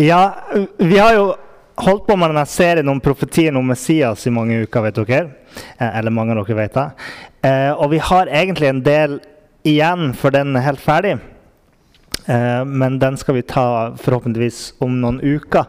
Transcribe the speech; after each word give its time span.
Ja, 0.00 0.34
vi 0.76 0.98
har 0.98 1.14
jo 1.14 1.22
holdt 1.74 2.04
på 2.06 2.14
med 2.14 2.30
denne 2.30 2.44
serien 2.46 2.86
om 2.88 3.00
profetien 3.02 3.56
om 3.58 3.64
Messias 3.66 4.28
i 4.28 4.30
mange 4.30 4.60
uker, 4.62 4.84
vet 4.84 5.00
dere. 5.00 5.32
Eh, 5.74 5.88
eller 5.98 6.14
mange 6.14 6.36
av 6.36 6.44
dere 6.46 6.54
vet 6.54 6.76
det. 6.76 6.84
Eh, 7.48 7.72
og 7.72 7.90
vi 7.90 7.98
har 8.06 8.30
egentlig 8.30 8.68
en 8.70 8.82
del 8.86 9.16
igjen, 9.66 10.12
for 10.14 10.30
den 10.30 10.54
er 10.54 10.68
helt 10.68 10.84
ferdig. 10.84 11.16
Eh, 12.30 12.62
men 12.62 13.00
den 13.02 13.18
skal 13.18 13.40
vi 13.40 13.42
ta 13.42 13.64
forhåpentligvis 13.98 14.60
om 14.86 15.00
noen 15.02 15.18
uker. 15.18 15.66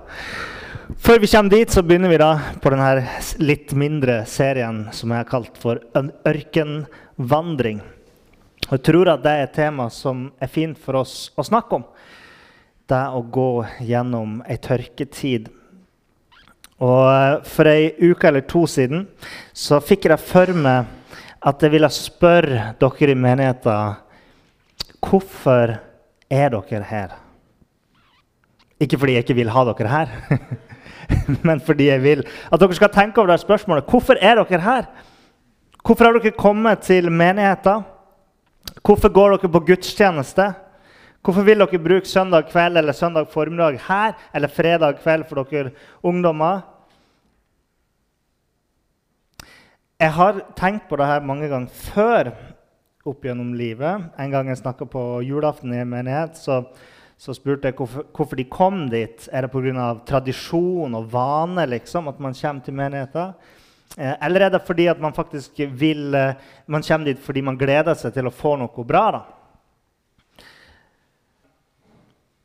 Før 1.01 1.23
vi 1.23 1.31
kommer 1.33 1.55
dit, 1.57 1.73
så 1.73 1.81
begynner 1.81 2.13
vi 2.13 2.21
da 2.21 2.29
på 2.61 2.69
denne 2.69 3.07
litt 3.41 3.73
mindre 3.73 4.19
serien 4.29 4.91
som 4.93 5.09
jeg 5.09 5.23
har 5.23 5.31
kalt 5.31 5.57
for 5.57 5.81
ørkenvandring. 5.97 7.81
Og 8.69 8.77
jeg 8.77 8.85
tror 8.91 9.09
at 9.09 9.25
det 9.25 9.33
er 9.33 9.49
et 9.49 9.57
tema 9.57 9.89
som 9.89 10.27
er 10.37 10.53
fint 10.53 10.77
for 10.77 11.01
oss 11.01 11.31
å 11.33 11.49
snakke 11.49 11.81
om 11.81 11.89
det 12.89 13.05
å 13.15 13.21
gå 13.21 13.49
gjennom 13.85 14.39
ei 14.49 14.57
tørketid. 14.61 15.49
Og 16.79 17.05
eh, 17.11 17.35
For 17.47 17.69
ei 17.69 17.91
uke 17.99 18.29
eller 18.29 18.45
to 18.47 18.65
siden 18.69 19.05
så 19.53 19.81
fikk 19.83 20.09
jeg 20.09 20.23
for 20.23 20.53
meg 20.55 20.95
at 21.39 21.63
jeg 21.63 21.71
ville 21.71 21.89
spørre 21.93 22.73
dere 22.79 23.13
i 23.13 23.19
menigheten 23.19 23.99
hvorfor 24.99 25.77
er 26.29 26.55
dere 26.55 26.83
her? 26.87 27.13
Ikke 28.79 28.99
fordi 28.99 29.15
jeg 29.17 29.25
ikke 29.25 29.37
vil 29.37 29.51
ha 29.51 29.63
dere 29.67 29.91
her, 29.91 30.11
men 31.47 31.61
fordi 31.63 31.89
jeg 31.89 32.03
vil 32.03 32.25
at 32.27 32.59
dere 32.59 32.75
skal 32.77 32.91
tenke 32.95 33.19
over 33.19 33.31
det 33.33 33.39
spørsmålet. 33.43 33.87
Hvorfor 33.87 34.19
er 34.19 34.39
dere 34.39 34.63
her? 34.63 34.89
Hvorfor 35.83 36.07
har 36.07 36.19
dere 36.19 36.35
kommet 36.35 36.83
til 36.87 37.11
menigheten? 37.11 37.87
Hvorfor 38.83 39.11
går 39.11 39.35
dere 39.35 39.51
på 39.51 39.63
gudstjeneste? 39.71 40.51
Hvorfor 41.19 41.43
vil 41.43 41.59
dere 41.59 41.79
bruke 41.83 42.07
søndag 42.07 42.45
kveld 42.47 42.79
eller 42.79 42.95
søndag 42.95 43.27
formiddag 43.27 43.79
her 43.89 44.13
eller 44.33 44.47
fredag 44.47 45.01
kveld 45.01 45.25
for 45.27 45.43
dere 45.43 45.73
ungdommer? 46.03 46.61
Jeg 49.99 50.13
har 50.15 50.39
tenkt 50.55 50.85
på 50.87 50.95
det 50.95 51.09
her 51.09 51.25
mange 51.27 51.49
ganger 51.51 51.67
før 51.67 52.29
opp 53.03 53.25
gjennom 53.27 53.51
livet. 53.59 54.05
En 54.15 54.31
gang 54.31 54.47
jeg 54.47 54.61
snakka 54.61 54.87
på 54.87 55.01
julaften 55.27 55.73
i 55.75 55.81
en 55.81 55.91
menighet, 55.91 56.37
så, 56.39 56.61
så 57.19 57.35
spurte 57.35 57.67
jeg 57.67 57.75
hvorfor, 57.75 58.05
hvorfor, 58.15 58.39
de 58.39 58.45
kom 58.47 58.85
dit. 58.87 59.27
Er 59.31 59.43
det 59.43 59.51
pga. 59.51 59.89
tradisjon 60.07 60.95
og 60.95 61.09
vane 61.11 61.65
liksom, 61.67 62.07
at 62.07 62.19
man 62.19 62.33
kommer 62.33 62.63
til 62.63 62.77
menigheter? 62.79 63.33
Eh, 63.97 64.15
eller 64.23 64.45
er 64.45 64.55
det 64.55 64.63
fordi 64.63 64.87
at 64.87 65.01
man 65.03 65.13
faktisk 65.13 65.59
vil, 65.67 66.15
eh, 66.15 66.39
man 66.67 66.83
kommer 66.83 67.11
dit 67.11 67.19
fordi 67.19 67.41
man 67.41 67.59
gleder 67.59 67.93
seg 67.93 68.13
til 68.13 68.31
å 68.31 68.31
få 68.31 68.55
noe 68.55 68.87
bra? 68.87 69.03
da? 69.11 69.38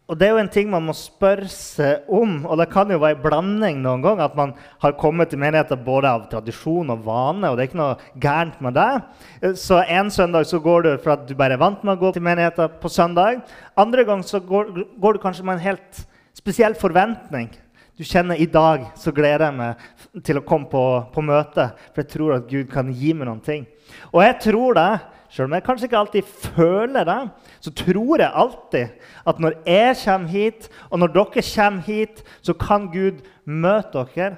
Og 0.05 0.19
Det 0.21 0.27
er 0.27 0.35
jo 0.35 0.41
en 0.43 0.51
ting 0.53 0.69
man 0.69 0.85
må 0.85 0.93
spørre 0.93 1.47
seg 1.49 2.11
om, 2.13 2.43
og 2.45 2.59
det 2.61 2.67
kan 2.69 2.91
jo 2.93 2.99
være 3.01 3.17
en 3.17 3.23
blanding 3.23 3.79
noen 3.81 4.03
gang, 4.05 4.19
at 4.21 4.35
man 4.37 4.51
har 4.83 4.99
kommet 5.01 5.31
til 5.33 5.41
menigheter 5.41 5.81
både 5.81 6.11
av 6.11 6.27
tradisjon 6.29 6.93
og 6.93 7.07
vane. 7.07 7.49
og 7.49 7.57
det 7.57 7.63
er 7.63 7.71
ikke 7.71 7.81
noe 7.81 7.97
gærent 8.21 8.61
med 8.61 8.77
det. 8.77 9.57
Så 9.57 9.81
En 9.89 10.11
søndag 10.11 10.45
så 10.45 10.61
går 10.61 10.83
du 10.83 10.99
for 10.99 11.13
at 11.13 11.27
du 11.27 11.35
bare 11.35 11.57
er 11.57 11.63
vant 11.63 11.83
med 11.83 11.97
å 11.97 12.01
gå 12.01 12.13
til 12.13 12.23
menigheter 12.23 12.69
på 12.69 12.89
søndag. 12.89 13.41
Andre 13.77 14.05
gang 14.05 14.23
så 14.23 14.41
går, 14.41 14.85
går 15.01 15.13
du 15.13 15.19
kanskje 15.19 15.45
med 15.45 15.55
en 15.55 15.67
helt 15.73 16.07
spesiell 16.35 16.75
forventning. 16.75 17.49
Du 17.97 18.05
kjenner 18.05 18.37
i 18.37 18.47
dag 18.47 18.85
så 18.99 19.11
gleder 19.11 19.47
jeg 19.47 19.57
meg 19.57 20.23
til 20.23 20.37
å 20.37 20.45
komme 20.45 20.69
på, 20.69 20.85
på 21.15 21.23
møte, 21.23 21.71
for 21.95 22.03
jeg 22.03 22.13
tror 22.13 22.37
at 22.37 22.49
Gud 22.51 22.69
kan 22.69 22.93
gi 22.93 23.15
meg 23.15 23.29
noen 23.31 23.41
ting. 23.41 23.65
Og 24.13 24.21
jeg 24.21 24.37
tror 24.51 24.75
det 24.77 24.91
selv 25.35 25.49
om 25.49 25.55
jeg 25.57 25.65
kanskje 25.67 25.89
ikke 25.89 25.99
alltid 25.99 26.23
føler 26.23 27.07
det, 27.09 27.21
så 27.61 27.71
tror 27.75 28.21
jeg 28.23 28.31
alltid 28.35 29.07
at 29.27 29.41
når 29.43 29.57
jeg 29.67 29.97
kommer 30.05 30.29
hit, 30.31 30.69
og 30.91 30.99
når 30.99 31.11
dere 31.17 31.43
kommer 31.55 31.81
hit, 31.83 32.21
så 32.43 32.55
kan 32.55 32.87
Gud 32.93 33.25
møte 33.45 34.05
dere. 34.15 34.37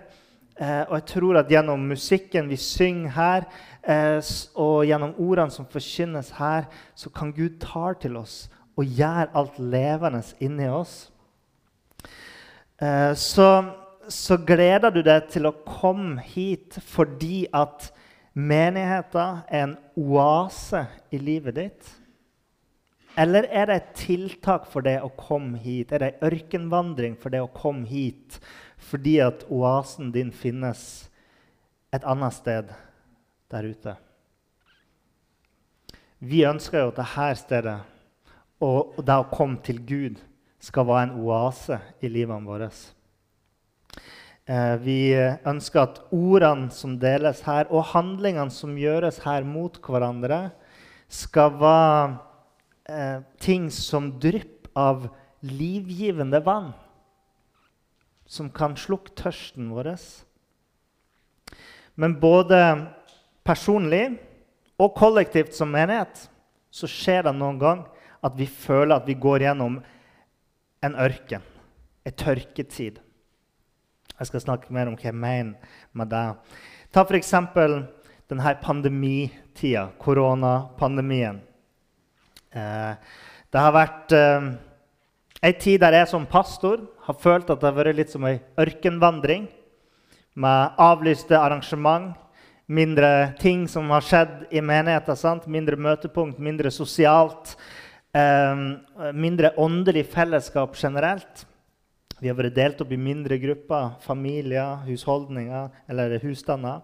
Eh, 0.57 0.85
og 0.89 0.95
jeg 0.95 1.05
tror 1.11 1.37
at 1.37 1.51
gjennom 1.53 1.85
musikken 1.85 2.49
vi 2.49 2.57
synger 2.57 3.11
her, 3.13 3.45
eh, 3.85 4.23
og 4.55 4.87
gjennom 4.89 5.13
ordene 5.21 5.53
som 5.53 5.69
forkynnes 5.69 6.31
her, 6.39 6.65
så 6.95 7.13
kan 7.13 7.33
Gud 7.37 7.61
ta 7.61 7.93
til 8.01 8.17
oss 8.17 8.47
og 8.77 8.89
gjøre 8.89 9.29
alt 9.37 9.59
levende 9.59 10.23
inni 10.41 10.71
oss. 10.73 11.11
Eh, 12.81 13.13
så, 13.13 13.51
så 14.09 14.41
gleder 14.47 14.97
du 14.97 15.03
deg 15.05 15.29
til 15.29 15.45
å 15.45 15.53
komme 15.61 16.25
hit 16.25 16.81
fordi 16.89 17.45
at 17.53 17.91
menigheten 18.37 19.41
er 19.49 19.63
en 19.65 19.77
oase 19.97 20.85
i 21.11 21.19
livet 21.19 21.57
ditt? 21.57 21.89
Eller 23.17 23.49
er 23.49 23.71
det 23.71 23.77
et 23.81 23.93
tiltak 23.97 24.67
for 24.69 24.85
det 24.85 24.99
å 25.01 25.09
komme 25.17 25.57
hit? 25.63 25.93
Er 25.93 26.03
det 26.03 26.11
en 26.13 26.29
ørkenvandring 26.29 27.17
for 27.17 27.33
det 27.33 27.41
å 27.41 27.53
komme 27.53 27.89
hit 27.89 28.41
fordi 28.87 29.17
at 29.25 29.47
oasen 29.49 30.13
din 30.13 30.29
finnes 30.37 31.09
et 31.97 32.05
annet 32.05 32.37
sted 32.37 32.75
der 33.51 33.71
ute? 33.73 33.97
Vi 36.21 36.45
ønsker 36.49 36.83
jo 36.83 36.93
at 36.93 37.01
dette 37.01 37.31
stedet 37.41 37.79
og 38.65 39.01
det 39.05 39.17
å 39.17 39.31
komme 39.33 39.61
til 39.65 39.81
Gud 39.85 40.21
skal 40.61 40.87
være 40.89 41.09
en 41.09 41.19
oase 41.25 41.81
i 42.05 42.09
livet 42.13 42.45
våre. 42.45 42.69
Eh, 44.47 44.77
vi 44.79 45.01
ønsker 45.43 45.83
at 45.83 45.97
ordene 46.15 46.71
som 46.71 46.95
deles 47.03 47.41
her, 47.43 47.67
og 47.67 47.89
handlingene 47.91 48.53
som 48.55 48.77
gjøres 48.79 49.19
her 49.25 49.47
mot 49.47 49.79
hverandre, 49.83 50.53
skal 51.11 51.55
være 51.59 52.19
eh, 52.87 53.25
ting 53.43 53.67
som 53.75 54.13
drypp 54.23 54.71
av 54.79 55.09
livgivende 55.43 56.39
vann. 56.47 56.71
Som 58.27 58.51
kan 58.55 58.77
slukke 58.79 59.15
tørsten 59.19 59.73
vår. 59.75 59.95
Men 61.99 62.17
både 62.21 62.61
personlig 63.47 64.19
og 64.79 64.95
kollektivt 64.99 65.55
som 65.57 65.71
menighet 65.73 66.27
så 66.75 66.91
skjer 66.91 67.27
det 67.27 67.35
noen 67.35 67.59
gang 67.59 67.85
at 68.27 68.35
vi 68.39 68.47
føler 68.51 68.99
at 68.99 69.07
vi 69.09 69.15
går 69.19 69.47
gjennom 69.47 69.79
en 70.87 70.99
ørken, 71.01 71.43
en 72.07 72.19
tørketid. 72.19 73.01
Jeg 74.17 74.31
skal 74.31 74.41
snakke 74.41 74.73
mer 74.73 74.89
om 74.89 74.97
hva 74.97 75.11
jeg 75.11 75.17
mener 75.17 75.75
med 75.93 76.09
det. 76.09 76.25
Ta 76.93 77.03
f.eks. 77.05 77.33
denne 78.31 78.53
pandemitida, 78.63 79.91
koronapandemien. 80.01 81.43
Eh, 82.57 82.93
det 83.53 83.61
har 83.61 83.75
vært 83.77 84.15
eh, 84.17 84.47
ei 85.45 85.53
tid 85.61 85.83
der 85.85 85.99
jeg 85.99 86.09
som 86.15 86.25
pastor 86.27 86.87
har 87.05 87.19
følt 87.21 87.51
at 87.53 87.61
det 87.61 87.69
har 87.69 87.77
vært 87.77 87.99
litt 87.99 88.15
som 88.15 88.25
ei 88.25 88.39
ørkenvandring. 88.57 89.51
Med 90.37 90.81
avlyste 90.81 91.37
arrangement, 91.37 92.15
mindre 92.67 93.35
ting 93.41 93.65
som 93.69 93.93
har 93.93 94.05
skjedd 94.05 94.47
i 94.51 94.61
menigheten. 94.65 95.45
Mindre 95.53 95.77
møtepunkt, 95.77 96.41
mindre 96.41 96.73
sosialt. 96.73 97.53
Eh, 98.17 98.65
mindre 99.13 99.53
åndelig 99.61 100.07
fellesskap 100.17 100.77
generelt. 100.81 101.45
Vi 102.17 102.31
har 102.31 102.37
vært 102.39 102.55
delt 102.57 102.79
opp 102.81 102.93
i 102.95 102.97
mindre 102.97 103.37
grupper, 103.37 103.91
familier, 104.01 104.79
husholdninger 104.87 105.69
eller 105.93 106.17
husstander. 106.23 106.81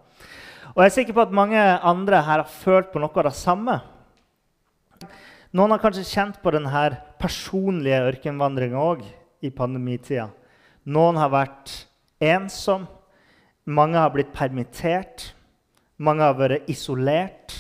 Og 0.75 0.83
jeg 0.83 0.91
er 0.91 0.95
sikker 0.99 1.17
på 1.17 1.23
at 1.25 1.33
mange 1.33 1.61
andre 1.61 2.19
her 2.21 2.43
har 2.43 2.51
følt 2.53 2.91
på 2.93 3.01
noe 3.01 3.17
av 3.17 3.31
det 3.31 3.33
samme. 3.39 3.79
Noen 5.57 5.73
har 5.73 5.81
kanskje 5.81 6.05
kjent 6.09 6.37
på 6.41 6.53
denne 6.53 6.83
personlige 7.21 8.01
ørkenvandringa 8.11 8.81
òg 8.81 9.07
i 9.45 9.51
pandemitida. 9.53 10.31
Noen 10.85 11.17
har 11.21 11.33
vært 11.33 11.73
ensom. 12.21 12.85
Mange 13.65 14.01
har 14.01 14.13
blitt 14.13 14.35
permittert. 14.37 15.31
Mange 15.97 16.25
har 16.25 16.37
vært 16.37 16.69
isolert. 16.73 17.57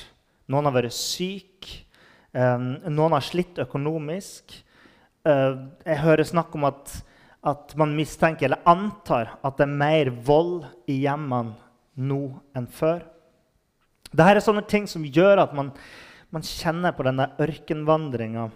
Noen 0.52 0.68
har 0.68 0.76
vært 0.76 0.96
syke. 0.96 1.86
Um, 2.32 2.78
noen 2.88 3.16
har 3.16 3.24
slitt 3.24 3.60
økonomisk. 3.60 4.56
Uh, 5.24 5.72
jeg 5.84 6.00
hører 6.00 6.24
snakk 6.28 6.52
om 6.56 6.68
at 6.68 6.94
at 7.42 7.76
man 7.76 7.96
mistenker 7.96 8.46
eller 8.46 8.62
antar 8.68 9.34
at 9.42 9.56
det 9.58 9.66
er 9.66 9.80
mer 9.80 10.10
vold 10.24 10.64
i 10.90 11.00
hjemmene 11.02 11.56
nå 11.98 12.20
enn 12.56 12.68
før. 12.70 13.02
Dette 14.12 14.36
er 14.36 14.44
sånne 14.44 14.64
ting 14.68 14.86
som 14.88 15.04
gjør 15.04 15.42
at 15.42 15.54
man, 15.56 15.72
man 16.30 16.44
kjenner 16.46 16.94
på 16.94 17.04
denne 17.06 17.30
ørkenvandringa. 17.42 18.48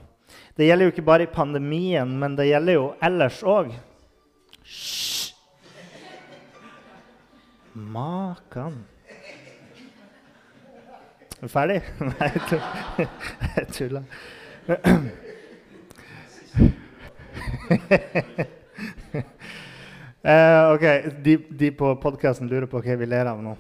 Det 0.57 0.69
gjelder 0.69 0.89
jo 0.89 0.95
ikke 0.95 1.07
bare 1.07 1.27
i 1.27 1.33
pandemien, 1.33 2.13
men 2.21 2.37
det 2.39 2.49
gjelder 2.51 2.79
jo 2.79 2.87
ellers 3.05 3.43
òg. 3.47 3.73
Hysj! 4.63 5.33
Makan. 7.77 8.85
Er 11.37 11.43
du 11.43 11.49
ferdig? 11.53 11.83
Nei, 12.09 12.31
jeg 13.59 13.69
tuller. 13.77 14.05
uh, 20.27 20.75
ok, 20.75 20.87
de, 21.23 21.37
de 21.51 21.71
på 21.71 21.93
podkasten 22.03 22.51
lurer 22.51 22.67
på 22.71 22.83
hva 22.83 22.97
vi 22.99 23.09
ler 23.09 23.31
av 23.31 23.43
nå. 23.43 23.55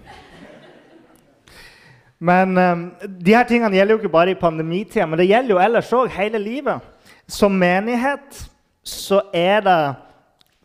Men 2.18 2.56
um, 2.56 2.82
de 3.06 3.34
her 3.36 3.46
tingene 3.48 3.76
gjelder 3.76 3.94
jo 3.94 4.00
ikke 4.00 4.14
bare 4.14 4.32
i 4.32 4.40
pandemitida, 4.40 5.06
men 5.06 5.20
det 5.20 5.28
gjelder 5.28 5.54
jo 5.54 5.62
ellers 5.62 5.92
òg 5.94 6.12
hele 6.16 6.40
livet. 6.40 6.84
Som 7.28 7.56
menighet 7.60 8.44
så 8.86 9.20
er 9.34 9.64
det 9.66 9.80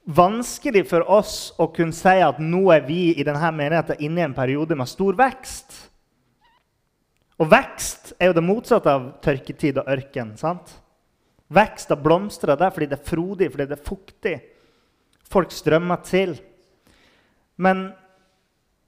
vanskelig 0.05 0.83
for 0.89 1.05
oss 1.11 1.35
å 1.61 1.67
kunne 1.73 1.95
si 1.95 2.17
at 2.23 2.39
nå 2.41 2.63
er 2.73 2.83
vi 2.87 3.11
i 3.13 3.25
denne 3.25 3.51
menigheten 3.53 4.01
inne 4.01 4.21
i 4.21 4.25
en 4.25 4.37
periode 4.37 4.77
med 4.77 4.89
stor 4.89 5.17
vekst. 5.17 5.75
Og 7.41 7.49
vekst 7.49 8.13
er 8.19 8.29
jo 8.29 8.37
det 8.37 8.45
motsatte 8.45 8.93
av 8.93 9.07
tørketid 9.25 9.81
og 9.81 9.89
ørken. 9.89 10.35
sant? 10.37 10.77
Vekst 11.51 11.91
og 11.91 12.03
blomstrer 12.05 12.55
der 12.55 12.71
fordi 12.71 12.87
det 12.91 12.99
er 12.99 13.09
frodig, 13.09 13.51
fordi 13.51 13.67
det 13.67 13.77
er 13.79 13.87
fuktig. 13.89 14.35
Folk 15.31 15.53
strømmer 15.55 16.01
til. 16.03 16.35
Men, 17.61 17.91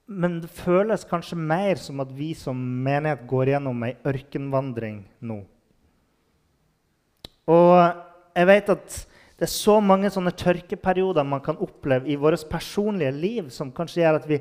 men, 0.07 0.39
det 0.43 0.51
føles 0.51 1.05
kanskje 1.07 1.37
mer 1.39 1.79
som 1.79 2.01
at 2.03 2.11
vi 2.15 2.33
som 2.37 2.57
menighet 2.57 3.25
går 3.29 3.53
gjennom 3.53 3.85
ei 3.87 3.93
ørkenvandring 4.07 5.03
nå. 5.23 5.39
Og 7.53 7.73
jeg 8.33 8.49
vet 8.49 8.71
at 8.73 8.99
det 9.37 9.47
er 9.47 9.51
så 9.51 9.79
mange 9.83 10.11
sånne 10.13 10.31
tørkeperioder 10.39 11.25
man 11.27 11.41
kan 11.43 11.59
oppleve 11.61 12.07
i 12.07 12.17
vårt 12.19 12.45
personlige 12.49 13.11
liv, 13.11 13.49
som 13.51 13.73
kanskje 13.75 14.03
gjør 14.03 14.19
at 14.21 14.27
vi, 14.29 14.39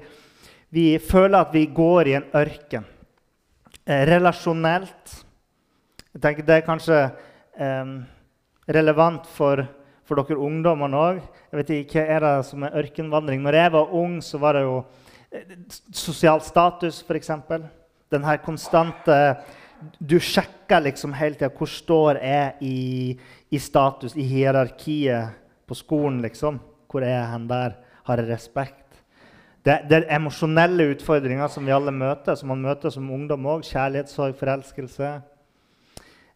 vi 0.71 0.87
føler 1.03 1.39
at 1.41 1.55
vi 1.55 1.65
går 1.75 2.11
i 2.11 2.17
en 2.21 2.29
ørken. 2.39 2.87
Eh, 3.83 4.05
relasjonelt. 4.07 5.15
Jeg 6.13 6.23
tenker 6.23 6.47
Det 6.47 6.55
er 6.55 6.67
kanskje 6.67 6.99
eh, 7.03 7.95
relevant 8.71 9.27
for, 9.27 9.65
for 10.13 10.21
dere 10.21 10.45
ungdommene 10.45 10.99
òg. 10.99 11.21
Hva 11.53 11.63
er 12.03 12.25
det 12.25 12.35
som 12.45 12.67
er 12.67 12.77
ørkenvandring? 12.83 13.41
Når 13.45 13.57
jeg 13.57 13.73
var 13.73 13.95
ung, 13.97 14.19
så 14.25 14.41
var 14.41 14.59
det 14.59 14.65
jo 14.67 14.77
eh, 15.33 15.55
sosial 15.97 16.43
status, 16.45 17.01
f.eks. 17.07 17.33
Den 18.13 18.25
her 18.29 18.43
konstante 18.45 19.19
Du 19.99 20.21
sjekker 20.21 20.85
liksom 20.85 21.15
hele 21.17 21.35
tida 21.35 21.49
hvor 21.51 21.67
står 21.67 22.21
jeg 22.23 22.53
i, 22.63 23.17
i, 23.51 23.59
status, 23.59 24.15
i 24.15 24.23
hierarkiet 24.23 25.33
på 25.67 25.75
skolen. 25.75 26.21
liksom. 26.23 26.61
Hvor 26.87 27.03
er 27.03 27.17
jeg 27.17 27.33
hen 27.33 27.49
der? 27.49 27.75
Har 28.05 28.21
jeg 28.21 28.29
respekt? 28.29 28.79
Det, 29.65 29.81
det, 29.89 29.97
er 29.97 30.17
emosjonelle 30.19 30.91
utfordringer 30.93 31.49
som 31.49 31.67
vi 31.67 31.75
alle 31.75 31.91
møter, 31.95 32.35
som 32.35 32.51
man 32.53 32.63
møter 32.63 32.95
som 32.95 33.11
ungdom 33.11 33.47
òg. 33.47 33.65
Kjærlighetssorg, 33.67 34.37
forelskelse. 34.39 35.13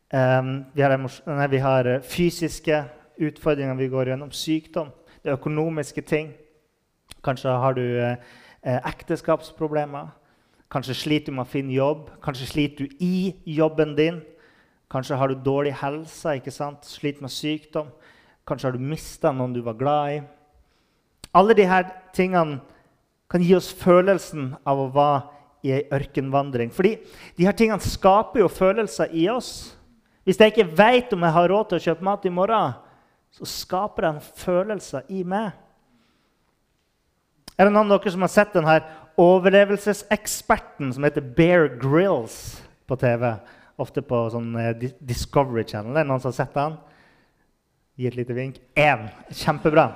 Um, 0.07 0.65
vi, 0.75 0.83
har 0.83 0.95
nei, 0.97 1.49
vi, 1.51 1.59
har 1.59 1.87
eh, 1.91 2.03
fysiske 2.07 2.85
utfordringer 3.19 3.75
vi 3.79 3.89
går 3.89 4.13
gjennom. 4.13 4.33
Sykdom. 4.33 4.93
Det 5.23 5.35
økonomiske 5.35 6.03
ting. 6.07 6.33
Kanskje 7.25 7.51
har 7.51 7.75
du 7.75 7.83
eh, 7.83 8.17
eh, 8.63 8.81
ekteskapsproblemer. 8.93 10.13
Kanskje 10.71 10.97
sliter 10.99 11.33
du 11.33 11.39
med 11.39 11.47
å 11.47 11.51
finne 11.51 11.75
jobb. 11.75 12.09
Kanskje 12.23 12.49
sliter 12.51 12.87
du 12.87 12.97
i 13.03 13.35
jobben 13.57 13.95
din. 13.99 14.21
Kanskje 14.91 15.19
har 15.19 15.29
du 15.29 15.43
dårlig 15.43 15.75
helse, 15.81 16.37
ikke 16.39 16.55
sant? 16.55 16.87
sliter 16.87 17.23
med 17.27 17.35
sykdom. 17.35 17.91
Kanskje 18.47 18.69
har 18.69 18.77
du 18.77 18.83
mista 18.83 19.33
noen 19.35 19.55
du 19.55 19.63
var 19.67 19.79
glad 19.79 20.13
i. 20.15 20.21
Alle 21.37 21.57
disse 21.59 21.83
tingene 22.15 22.61
kan 23.31 23.43
gi 23.43 23.57
oss 23.57 23.73
følelsen 23.75 24.53
av 24.65 24.81
å 24.81 24.91
være 24.95 25.25
i 25.67 25.73
ei 25.75 25.83
ørkenvandring. 25.93 26.71
Fordi 26.71 26.95
de 27.37 27.47
her 27.47 27.57
tingene 27.57 27.83
skaper 27.83 28.45
jo 28.45 28.49
følelser 28.53 29.11
i 29.11 29.27
oss. 29.33 29.75
Hvis 30.27 30.39
jeg 30.41 30.55
ikke 30.55 30.71
vet 30.79 31.13
om 31.15 31.23
jeg 31.27 31.35
har 31.35 31.51
råd 31.51 31.71
til 31.71 31.79
å 31.79 31.85
kjøpe 31.89 32.07
mat 32.07 32.27
i 32.27 32.35
morgen, 32.35 32.77
så 33.37 33.47
skaper 33.49 34.05
det 34.05 34.11
en 34.15 34.27
følelse 34.41 35.03
i 35.13 35.23
meg. 35.29 35.53
Er 37.57 37.69
det 37.69 37.73
noen 37.75 37.91
av 37.93 38.01
dere 38.01 38.13
som 38.13 38.25
har 38.25 38.33
sett 38.33 38.57
denne 38.57 38.79
overlevelseseksperten 39.21 40.93
som 40.93 41.05
heter 41.05 41.25
Bear 41.37 41.69
Grills 41.81 42.63
på 42.89 42.97
TV? 43.01 43.35
Ofte 43.81 44.01
på 44.05 44.23
sånn 44.33 44.55
eh, 44.61 44.89
Discovery 45.05 45.67
Channel. 45.69 45.93
Er 45.93 46.05
det 46.05 46.11
noen 46.11 46.23
som 46.23 46.33
har 46.33 46.39
sett 46.39 46.57
den? 46.57 46.79
Gi 47.97 48.09
et 48.09 48.17
lite 48.17 48.37
vink. 48.37 48.61
Én. 48.77 49.09
Kjempebra. 49.33 49.91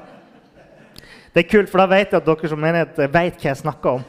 Det 1.33 1.45
er 1.45 1.49
kult, 1.49 1.71
for 1.73 1.81
da 1.81 1.89
vet 1.89 2.13
jeg 2.13 2.21
at 2.21 2.29
dere 2.29 2.51
som 2.51 2.61
menighet 2.61 2.97
vet 3.01 3.41
hva 3.41 3.49
jeg 3.49 3.61
snakker 3.61 4.01
om. 4.01 4.05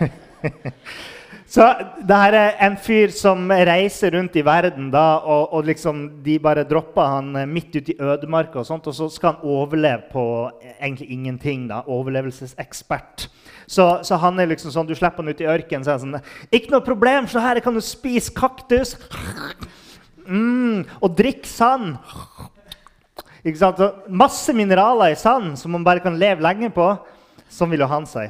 Så 1.50 1.64
det 2.06 2.14
her 2.14 2.34
er 2.38 2.60
en 2.62 2.76
fyr 2.78 3.10
som 3.10 3.48
reiser 3.50 4.14
rundt 4.14 4.36
i 4.38 4.44
verden, 4.46 4.86
da, 4.92 5.18
og, 5.18 5.48
og 5.56 5.66
liksom, 5.66 6.04
de 6.22 6.36
bare 6.38 6.62
dropper 6.62 7.08
han 7.16 7.32
eh, 7.40 7.48
midt 7.50 7.74
ute 7.74 7.90
i 7.90 7.96
ødemarka, 7.98 8.60
og 8.60 8.68
sånt, 8.68 8.86
og 8.86 8.94
så 8.94 9.08
skal 9.10 9.34
han 9.34 9.48
overleve 9.50 10.04
på 10.12 10.24
egentlig 10.76 11.08
ingenting. 11.10 11.64
da, 11.72 11.80
Overlevelsesekspert. 11.90 13.26
Så, 13.66 13.86
så, 14.06 14.18
han 14.22 14.38
er 14.38 14.50
liksom 14.50 14.70
sånn, 14.74 14.86
Du 14.86 14.94
slipper 14.94 15.24
han 15.24 15.30
ut 15.30 15.42
i 15.42 15.48
ørkenen, 15.50 15.86
så 15.86 15.92
er 15.92 15.98
han 15.98 16.04
sånn 16.06 16.54
Ikke 16.54 16.72
noe 16.74 16.86
problem, 16.86 17.26
så 17.30 17.42
her 17.42 17.58
kan 17.62 17.74
du 17.74 17.82
spise 17.82 18.30
kaktus. 18.34 18.94
Mm, 20.26 20.86
og 21.02 21.16
drikke 21.18 21.50
sand. 21.50 21.96
Ikke 23.42 23.58
sant? 23.58 23.82
Så 23.82 23.90
masse 24.06 24.54
mineraler 24.54 25.16
i 25.16 25.18
sand 25.18 25.56
som 25.58 25.74
man 25.74 25.86
bare 25.86 26.02
kan 26.04 26.18
leve 26.18 26.46
lenge 26.46 26.70
på. 26.74 26.92
Sånn 27.50 27.74
vil 27.74 27.82
jo 27.82 27.90
han 27.90 28.06
si. 28.06 28.28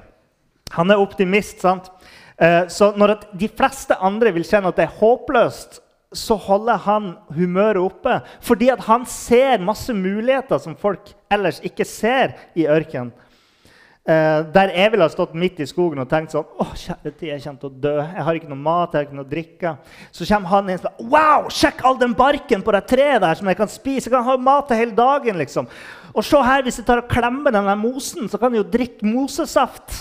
Han 0.76 0.92
er 0.92 1.02
optimist. 1.02 1.60
sant? 1.60 1.92
Eh, 2.40 2.66
så 2.72 2.90
når 2.96 3.18
de 3.36 3.48
fleste 3.52 3.96
andre 4.00 4.32
vil 4.32 4.46
kjenne 4.48 4.70
at 4.72 4.78
det 4.78 4.86
er 4.86 4.98
håpløst, 5.00 5.80
så 6.16 6.34
holder 6.34 6.80
han 6.88 7.10
humøret 7.36 7.78
oppe 7.78 8.16
fordi 8.42 8.72
han 8.82 9.04
ser 9.06 9.62
masse 9.62 9.94
muligheter 9.94 10.58
som 10.58 10.74
folk 10.74 11.12
ellers 11.30 11.60
ikke 11.62 11.86
ser 11.86 12.34
i 12.58 12.66
ørkenen. 12.66 13.12
Uh, 14.00 14.40
der 14.48 14.72
jeg 14.72 14.90
ville 14.90 15.04
ha 15.04 15.12
stått 15.12 15.34
midt 15.36 15.58
i 15.60 15.66
skogen 15.68 16.00
og 16.00 16.06
tenkt 16.08 16.32
sånn 16.32 16.46
Å, 16.56 16.64
kjære 16.72 17.10
tid, 17.12 17.26
jeg 17.28 17.42
kommer 17.44 17.60
til 17.60 17.68
å 17.68 17.80
dø. 17.84 17.92
Jeg 18.00 18.24
har 18.26 18.38
ikke 18.38 18.48
noe 18.48 18.62
mat, 18.64 18.94
jeg 18.94 18.96
har 18.96 19.06
ikke 19.06 19.18
noe 19.18 19.26
å 19.26 19.30
drikke. 19.30 19.72
Så 20.16 20.26
kommer 20.30 20.50
han 20.50 20.70
inn 20.72 20.80
og 20.80 20.86
sier 20.86 21.10
Wow, 21.12 21.50
sjekk 21.52 21.84
all 21.84 21.98
den 22.00 22.14
barken 22.16 22.64
på 22.64 22.74
det 22.74 22.80
treet 22.90 23.20
der 23.22 23.36
som 23.38 23.50
jeg 23.52 23.58
kan 23.60 23.70
spise. 23.70 24.08
Jeg 24.08 24.14
kan 24.16 24.24
ha 24.26 24.38
mat 24.40 24.72
hele 24.72 24.96
dagen, 24.96 25.36
liksom. 25.38 25.68
Og 26.10 26.26
se 26.26 26.40
her, 26.48 26.64
hvis 26.64 26.80
jeg 26.80 26.88
tar 26.88 27.04
og 27.04 27.12
klemmer 27.12 27.54
den 27.54 27.68
mosen, 27.78 28.24
så 28.32 28.40
kan 28.40 28.56
jeg 28.56 28.64
jo 28.64 28.70
drikke 28.72 29.06
mosesaft 29.06 30.00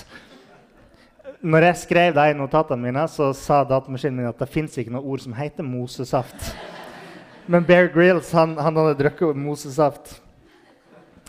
når 1.39 1.69
jeg 1.69 1.79
skrev 1.86 2.15
de 2.15 2.34
notatene 2.36 2.84
mine, 2.84 3.05
så 3.08 3.31
sa 3.38 3.62
datamaskinen 3.67 4.17
min 4.17 4.29
at 4.29 4.39
det 4.41 4.50
fins 4.51 4.75
ikke 4.77 4.91
noe 4.91 5.08
ord 5.08 5.24
som 5.24 5.36
heter 5.38 5.63
mosesaft. 5.63 6.51
Men 7.50 7.65
Bear 7.65 7.88
Grills 7.93 8.31
han, 8.36 8.58
han 8.60 8.75
hadde 8.75 8.98
drukket 9.00 9.39
mosesaft. 9.39 10.17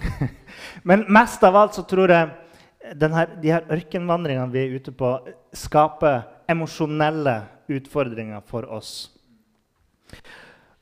Men 0.89 1.07
mest 1.13 1.45
av 1.47 1.57
alt 1.57 1.79
så 1.79 1.85
tror 1.87 2.11
jeg 2.11 2.97
denne, 2.99 3.27
de 3.41 3.53
her 3.53 3.69
ørkenvandringene 3.71 4.51
vi 4.53 4.65
er 4.65 4.75
ute 4.81 4.93
på, 4.97 5.13
skaper 5.55 6.25
emosjonelle 6.51 7.37
utfordringer 7.71 8.43
for 8.51 8.67
oss. 8.67 9.13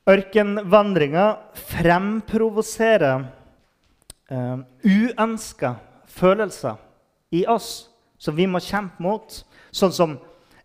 Ørkenvandringa 0.08 1.26
fremprovoserer 1.68 3.26
eh, 4.32 4.56
uønska 4.88 5.74
følelser 6.08 6.80
i 7.36 7.44
oss 7.44 7.87
som 8.18 8.36
vi 8.36 8.48
må 8.50 8.60
kjempe 8.62 9.02
mot, 9.02 9.40
sånn 9.70 9.94
som 9.94 10.16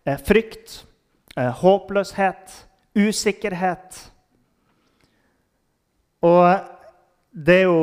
eh, 0.04 0.18
frykt, 0.18 0.82
eh, 1.36 1.50
håpløshet, 1.62 2.54
usikkerhet. 2.94 3.98
Og 6.24 6.44
det 7.34 7.60
er 7.62 7.66
jo 7.68 7.80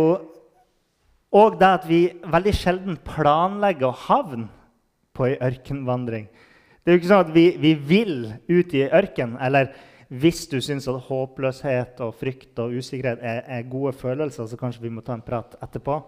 òg 1.32 1.60
det 1.60 1.70
at 1.80 1.88
vi 1.88 2.02
veldig 2.28 2.54
sjelden 2.56 2.98
planlegger 3.06 3.90
å 3.90 4.00
havne 4.08 4.50
på 5.16 5.28
ei 5.28 5.38
ørkenvandring. 5.44 6.28
Det 6.82 6.90
er 6.90 6.96
jo 6.96 7.02
ikke 7.02 7.12
sånn 7.12 7.26
at 7.28 7.36
vi, 7.36 7.46
vi 7.62 7.74
vil 7.76 8.16
ut 8.50 8.74
i 8.74 8.88
ørken. 8.88 9.36
Eller 9.44 9.70
hvis 10.12 10.44
du 10.52 10.58
syns 10.64 10.90
at 10.92 11.06
håpløshet 11.08 12.02
og 12.04 12.16
frykt 12.20 12.60
og 12.60 12.74
usikkerhet 12.80 13.22
er, 13.22 13.44
er 13.46 13.70
gode 13.70 13.94
følelser, 13.96 14.48
så 14.50 14.60
kanskje 14.60 14.88
vi 14.88 14.92
må 14.92 15.04
ta 15.06 15.16
en 15.16 15.24
prat 15.24 15.56
etterpå. 15.62 16.00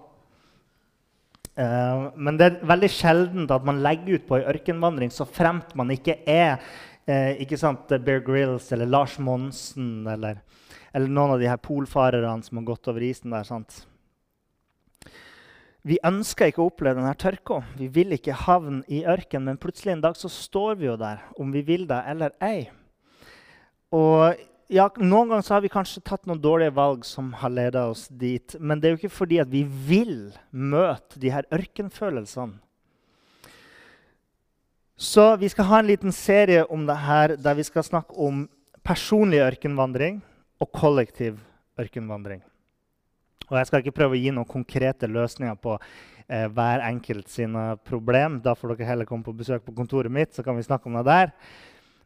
Uh, 1.53 2.09
men 2.17 2.37
det 2.39 2.47
er 2.47 2.63
veldig 2.65 2.89
sjelden 2.89 3.45
at 3.53 3.65
man 3.67 3.83
legger 3.85 4.17
ut 4.17 4.23
på 4.25 4.39
ei 4.39 4.47
ørkenvandring 4.49 5.11
så 5.13 5.27
fremt 5.29 5.75
man 5.77 5.91
ikke 5.93 6.15
er 6.25 6.55
uh, 6.57 7.31
ikke 7.37 7.59
sant, 7.61 7.93
Bear 8.01 8.23
Grills 8.25 8.71
eller 8.73 8.89
Lars 8.89 9.19
Monsen 9.21 10.07
eller, 10.09 10.39
eller, 10.89 11.11
noen 11.13 11.35
av 11.35 11.43
de 11.43 11.51
her 11.51 11.61
polfarerne 11.61 12.41
som 12.41 12.57
har 12.57 12.65
gått 12.71 12.89
over 12.89 13.05
isen 13.05 13.35
der. 13.35 13.45
sant? 13.45 13.83
Vi 15.85 15.99
ønsker 16.01 16.49
ikke 16.49 16.63
å 16.63 16.71
oppleve 16.71 16.97
denne 16.97 17.13
tørka. 17.19 17.59
Vi 17.77 17.89
vil 17.91 18.15
ikke 18.15 18.39
havne 18.47 18.81
i 18.87 19.03
ørken, 19.05 19.43
men 19.45 19.59
plutselig 19.61 19.97
en 19.97 20.03
dag 20.05 20.17
så 20.17 20.31
står 20.31 20.79
vi 20.79 20.87
jo 20.87 20.97
der, 20.97 21.21
om 21.37 21.51
vi 21.53 21.61
vil 21.67 21.83
det 21.89 21.99
eller 22.07 22.33
ei. 22.41 22.71
Og 23.93 24.39
ja, 24.71 24.87
Noen 24.97 25.31
ganger 25.31 25.49
har 25.55 25.63
vi 25.63 25.71
kanskje 25.71 26.03
tatt 26.05 26.27
noen 26.29 26.41
dårlige 26.41 26.73
valg 26.75 27.03
som 27.07 27.31
har 27.41 27.51
leda 27.51 27.87
oss 27.91 28.07
dit. 28.07 28.55
Men 28.59 28.79
det 28.79 28.87
er 28.87 28.95
jo 28.95 29.01
ikke 29.01 29.17
fordi 29.17 29.39
at 29.43 29.51
vi 29.51 29.63
vil 29.63 30.31
møte 30.51 31.19
de 31.19 31.31
her 31.33 31.47
ørkenfølelsene. 31.53 32.59
Så 35.03 35.25
vi 35.41 35.49
skal 35.51 35.67
ha 35.67 35.81
en 35.81 35.89
liten 35.89 36.13
serie 36.15 36.63
om 36.71 36.85
det 36.87 36.95
her 37.03 37.35
der 37.35 37.57
vi 37.57 37.65
skal 37.67 37.83
snakke 37.83 38.15
om 38.15 38.45
personlig 38.85 39.41
ørkenvandring 39.43 40.21
og 40.61 40.71
kollektiv 40.71 41.41
ørkenvandring. 41.79 42.43
Og 43.49 43.57
jeg 43.57 43.67
skal 43.67 43.83
ikke 43.83 43.95
prøve 43.97 44.15
å 44.15 44.21
gi 44.21 44.31
noen 44.31 44.47
konkrete 44.47 45.09
løsninger 45.11 45.57
på 45.59 45.75
eh, 45.75 46.47
hver 46.47 46.85
enkelt 46.87 47.27
sine 47.31 47.73
problem. 47.83 48.39
Da 48.45 48.55
får 48.55 48.73
dere 48.73 48.91
heller 48.93 49.09
komme 49.09 49.25
på 49.27 49.35
besøk 49.35 49.65
på 49.65 49.75
kontoret 49.75 50.13
mitt, 50.13 50.31
så 50.33 50.45
kan 50.45 50.55
vi 50.57 50.65
snakke 50.65 50.87
om 50.89 50.97
det 51.01 51.05
der. 51.09 51.33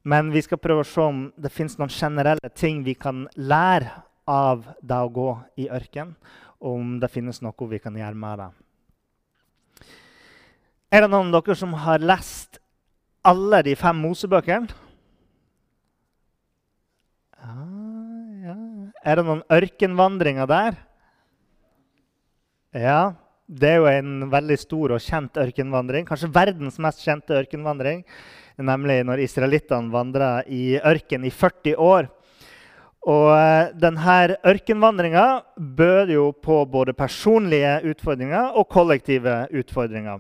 Men 0.08 0.30
vi 0.32 0.40
skal 0.46 0.60
prøve 0.62 0.86
å 0.86 0.88
se 0.88 1.04
om 1.04 1.26
det 1.36 1.52
fins 1.52 1.76
noen 1.76 1.92
generelle 1.92 2.52
ting 2.56 2.80
vi 2.86 2.94
kan 2.96 3.26
lære 3.36 3.92
av 4.28 4.64
det 4.80 5.00
å 5.04 5.12
gå 5.12 5.28
i 5.60 5.68
ørken, 5.74 6.14
og 6.64 6.80
om 6.80 6.94
det 7.02 7.10
finnes 7.12 7.42
noe 7.44 7.68
vi 7.68 7.80
kan 7.84 7.96
gjøre 7.96 8.16
med 8.16 8.40
det. 8.40 8.48
Er 10.96 11.04
det 11.04 11.12
noen 11.12 11.34
av 11.36 11.44
dere 11.44 11.60
som 11.60 11.76
har 11.76 12.00
lest 12.00 12.62
alle 13.28 13.60
de 13.68 13.76
fem 13.76 14.00
Mosebøkene? 14.00 14.72
Ja, 17.44 17.58
ja. 18.48 18.58
Er 19.04 19.20
det 19.20 19.28
noen 19.28 19.44
ørkenvandringer 19.52 20.48
der? 20.48 20.82
Ja. 22.72 23.02
Det 23.48 23.70
er 23.72 23.78
jo 23.80 23.88
en 23.88 24.26
veldig 24.32 24.56
stor 24.60 24.92
og 24.96 25.04
kjent 25.04 25.38
ørkenvandring. 25.40 26.08
Kanskje 26.08 26.28
verdens 26.36 26.80
mest 26.84 27.04
kjente 27.04 27.36
ørkenvandring 27.36 28.02
nemlig 28.58 29.04
når 29.06 29.24
israelittene 29.26 29.94
vandra 29.94 30.32
i 30.50 30.78
ørken 30.78 31.26
i 31.28 31.34
40 31.34 31.76
år. 31.78 32.08
Og 33.08 33.30
eh, 33.32 33.70
denne 33.80 34.38
ørkenvandringa 34.48 35.28
bød 35.56 36.12
jo 36.12 36.32
på 36.44 36.64
både 36.68 36.96
personlige 36.98 37.78
utfordringer 37.94 38.58
og 38.58 38.68
kollektive 38.74 39.46
utfordringer. 39.56 40.20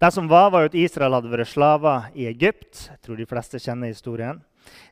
Det 0.00 0.12
som 0.14 0.30
var, 0.30 0.52
var 0.52 0.68
at 0.68 0.76
Israel 0.78 1.18
hadde 1.18 1.32
vært 1.32 1.50
slaver 1.50 2.06
i 2.16 2.28
Egypt. 2.30 2.86
Jeg 2.88 3.02
tror 3.04 3.18
de 3.18 3.28
fleste 3.28 3.60
kjenner 3.60 3.90
historien. 3.90 4.38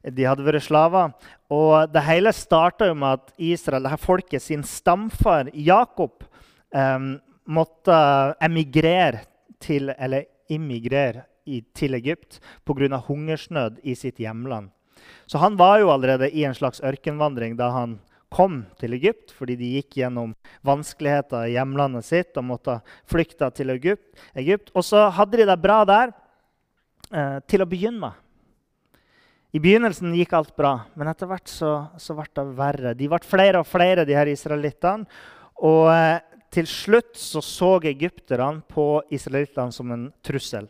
De 0.02 0.26
hadde 0.26 0.44
vært 0.44 0.66
slaver. 0.66 1.14
Og 1.52 1.88
det 1.92 2.02
hele 2.04 2.34
starta 2.36 2.90
med 2.92 3.20
at 3.20 3.32
Israel, 3.38 3.86
dette 3.86 4.02
folket 4.02 4.44
sin 4.44 4.66
stamfar 4.66 5.52
Jakob 5.54 6.26
eh, 6.74 6.98
måtte 7.48 8.02
emigrere 8.44 9.22
til, 9.62 9.94
eller 9.96 10.26
immigrere 10.52 11.24
i, 11.48 11.62
til 11.74 11.96
Egypt 11.98 12.40
pga. 12.68 13.00
hungersnød 13.08 13.80
i 13.82 13.96
sitt 13.98 14.20
hjemland. 14.20 14.70
Så 15.26 15.38
han 15.38 15.56
var 15.56 15.78
jo 15.80 15.90
allerede 15.92 16.30
i 16.30 16.44
en 16.44 16.56
slags 16.56 16.82
ørkenvandring 16.84 17.56
da 17.56 17.70
han 17.72 17.98
kom 18.32 18.62
til 18.80 18.92
Egypt, 18.98 19.32
fordi 19.32 19.56
de 19.56 19.72
gikk 19.78 19.98
gjennom 20.02 20.34
vanskeligheter 20.66 21.48
i 21.48 21.54
hjemlandet 21.56 22.04
sitt 22.04 22.36
og 22.36 22.48
måtte 22.50 22.78
flykte 23.08 23.48
til 23.56 23.72
Egypt. 23.72 24.08
Egypt. 24.36 24.72
Og 24.76 24.84
så 24.84 25.08
hadde 25.16 25.40
de 25.40 25.48
det 25.48 25.60
bra 25.62 25.80
der 25.88 26.12
eh, 27.12 27.38
til 27.48 27.64
å 27.64 27.68
begynne 27.68 28.10
med. 28.10 28.24
I 29.56 29.62
begynnelsen 29.64 30.12
gikk 30.12 30.34
alt 30.36 30.52
bra, 30.58 30.74
men 30.92 31.08
etter 31.08 31.28
hvert 31.30 31.48
så, 31.48 31.72
så 31.96 32.12
ble 32.16 32.28
det 32.36 32.44
verre. 32.58 32.92
De 32.96 33.08
ble 33.08 33.20
flere 33.24 33.62
og 33.62 33.68
flere, 33.68 34.04
de 34.04 34.16
her 34.16 34.28
israelittene. 34.28 35.08
Og 35.64 35.88
eh, 35.88 36.20
til 36.50 36.66
slutt 36.68 37.16
så, 37.18 37.42
så 37.44 37.76
egypterne 37.90 38.62
på 38.68 39.02
israelittene 39.14 39.74
som 39.74 39.92
en 39.92 40.06
trussel. 40.24 40.68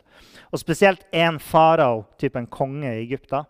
Og 0.51 0.61
spesielt 0.61 1.05
én 1.13 1.39
farao, 1.39 2.05
typen 2.19 2.47
konge 2.51 2.89
i 2.89 3.03
Egypta, 3.03 3.43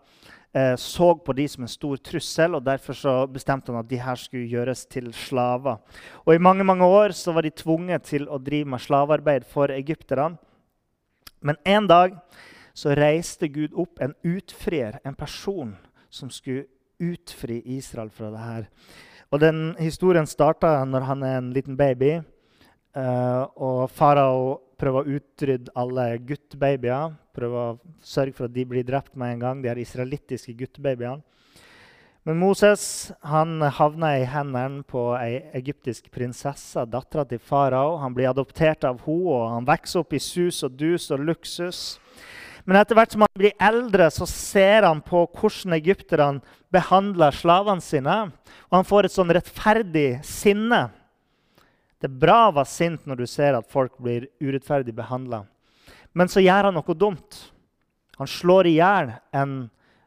eh, 0.52 0.76
så 0.76 1.14
på 1.14 1.34
de 1.36 1.48
som 1.48 1.64
en 1.64 1.72
stor 1.72 1.96
trussel. 1.96 2.54
og 2.54 2.64
Derfor 2.64 2.96
så 2.96 3.14
bestemte 3.26 3.72
han 3.72 3.80
at 3.80 3.90
de 3.90 4.00
her 4.00 4.20
skulle 4.20 4.50
gjøres 4.50 4.86
til 4.86 5.12
slaver. 5.14 5.80
Og 6.26 6.34
I 6.34 6.42
mange 6.42 6.64
mange 6.64 6.84
år 6.84 7.16
så 7.16 7.32
var 7.32 7.42
de 7.42 7.50
tvunget 7.50 8.02
til 8.02 8.28
å 8.28 8.38
drive 8.38 8.68
med 8.68 8.80
slavearbeid 8.80 9.48
for 9.48 9.72
egypterne. 9.74 10.36
Men 11.40 11.56
en 11.64 11.86
dag 11.86 12.18
så 12.74 12.94
reiste 12.94 13.48
Gud 13.48 13.74
opp 13.74 14.00
en 14.00 14.14
utfrier, 14.24 15.00
en 15.04 15.14
person 15.14 15.76
som 16.10 16.30
skulle 16.30 16.68
utfri 17.00 17.62
Israel 17.64 18.10
fra 18.12 18.30
det 18.30 18.38
her. 18.44 18.66
Og 19.30 19.38
den 19.38 19.76
Historien 19.78 20.26
starta 20.26 20.80
når 20.82 21.04
han 21.06 21.22
er 21.22 21.36
en 21.38 21.52
liten 21.54 21.76
baby. 21.78 22.18
Uh, 22.90 23.46
og 23.54 23.82
farao 23.94 24.56
prøver 24.80 25.04
å 25.04 25.16
utrydde 25.18 25.74
alle 25.78 26.06
guttbabyer. 26.26 27.12
Prøver 27.36 27.60
å 27.60 28.02
sørge 28.02 28.34
for 28.34 28.48
at 28.48 28.56
de 28.56 28.64
blir 28.66 28.86
drept 28.86 29.14
med 29.14 29.36
en 29.36 29.44
gang, 29.44 29.60
de 29.62 29.70
her 29.70 29.78
israelittiske 29.78 30.56
guttbabyene. 30.58 31.22
Men 32.26 32.36
Moses 32.36 32.82
han 33.24 33.62
havna 33.78 34.10
i 34.18 34.26
hendene 34.28 34.82
på 34.84 35.06
ei 35.16 35.38
egyptisk 35.56 36.10
prinsesse, 36.12 36.82
dattera 36.90 37.24
til 37.24 37.40
farao. 37.40 38.00
Han 38.02 38.12
blir 38.16 38.28
adoptert 38.28 38.84
av 38.84 38.98
henne, 39.06 39.30
og 39.30 39.46
han 39.54 39.68
vokser 39.70 40.02
opp 40.02 40.12
i 40.12 40.20
sus 40.20 40.58
og 40.66 40.74
dus 40.74 41.06
og 41.14 41.22
luksus. 41.30 42.00
Men 42.64 42.78
etter 42.80 42.98
hvert 42.98 43.14
som 43.14 43.24
han 43.24 43.38
blir 43.38 43.56
eldre, 43.62 44.10
så 44.12 44.26
ser 44.28 44.86
han 44.86 45.00
på 45.04 45.24
hvordan 45.26 45.76
egypterne 45.78 46.56
behandler 46.72 47.34
slavene 47.34 47.84
sine. 47.84 48.18
Og 48.70 48.78
han 48.80 48.88
får 48.88 49.08
et 49.08 49.16
sånn 49.16 49.32
rettferdig 49.34 50.20
sinne. 50.26 50.88
Det 52.00 52.08
er 52.08 52.20
bra 52.22 52.38
å 52.48 52.54
være 52.56 52.72
sint 52.72 53.08
når 53.08 53.22
du 53.22 53.26
ser 53.28 53.56
at 53.58 53.68
folk 53.70 53.98
blir 54.00 54.28
urettferdig 54.40 54.94
behandla. 54.96 55.44
Men 56.16 56.30
så 56.32 56.42
gjør 56.42 56.70
han 56.70 56.78
noe 56.78 56.96
dumt. 56.96 57.42
Han 58.20 58.28
slår 58.28 58.68
i 58.68 58.78
hjel 58.78 59.12
en 59.36 59.54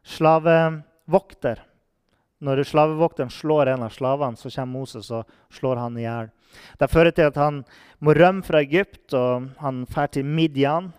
slavevokter. 0.06 1.62
Når 2.44 2.64
slavevokteren 2.68 3.32
slår 3.32 3.72
en 3.72 3.86
av 3.86 3.94
slavene, 3.96 4.36
så 4.36 4.52
kommer 4.52 4.82
Moses 4.82 5.08
og 5.16 5.30
slår 5.54 5.80
han 5.80 5.96
i 5.98 6.04
hjel. 6.04 6.28
Det 6.78 6.90
fører 6.92 7.16
til 7.16 7.30
at 7.32 7.40
han 7.40 7.62
må 8.04 8.14
rømme 8.18 8.44
fra 8.46 8.60
Egypt, 8.66 9.14
og 9.16 9.48
han 9.64 9.86
drar 9.88 10.12
til 10.12 10.28
Midian. 10.28 10.92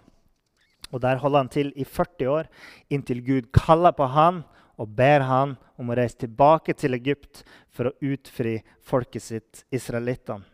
Og 0.95 1.03
Der 1.03 1.19
holder 1.19 1.43
han 1.43 1.51
til 1.51 1.73
i 1.75 1.85
40 1.85 2.31
år, 2.31 2.51
inntil 2.89 3.25
Gud 3.27 3.51
kaller 3.53 3.91
på 3.91 4.07
han 4.15 4.45
og 4.79 4.91
ber 4.95 5.25
han 5.27 5.55
om 5.79 5.91
å 5.91 5.97
reise 5.99 6.25
tilbake 6.25 6.75
til 6.79 6.95
Egypt 6.97 7.43
for 7.75 7.91
å 7.91 7.97
utfri 8.03 8.61
folket 8.83 9.23
sitt, 9.23 9.65
israelittene. 9.75 10.47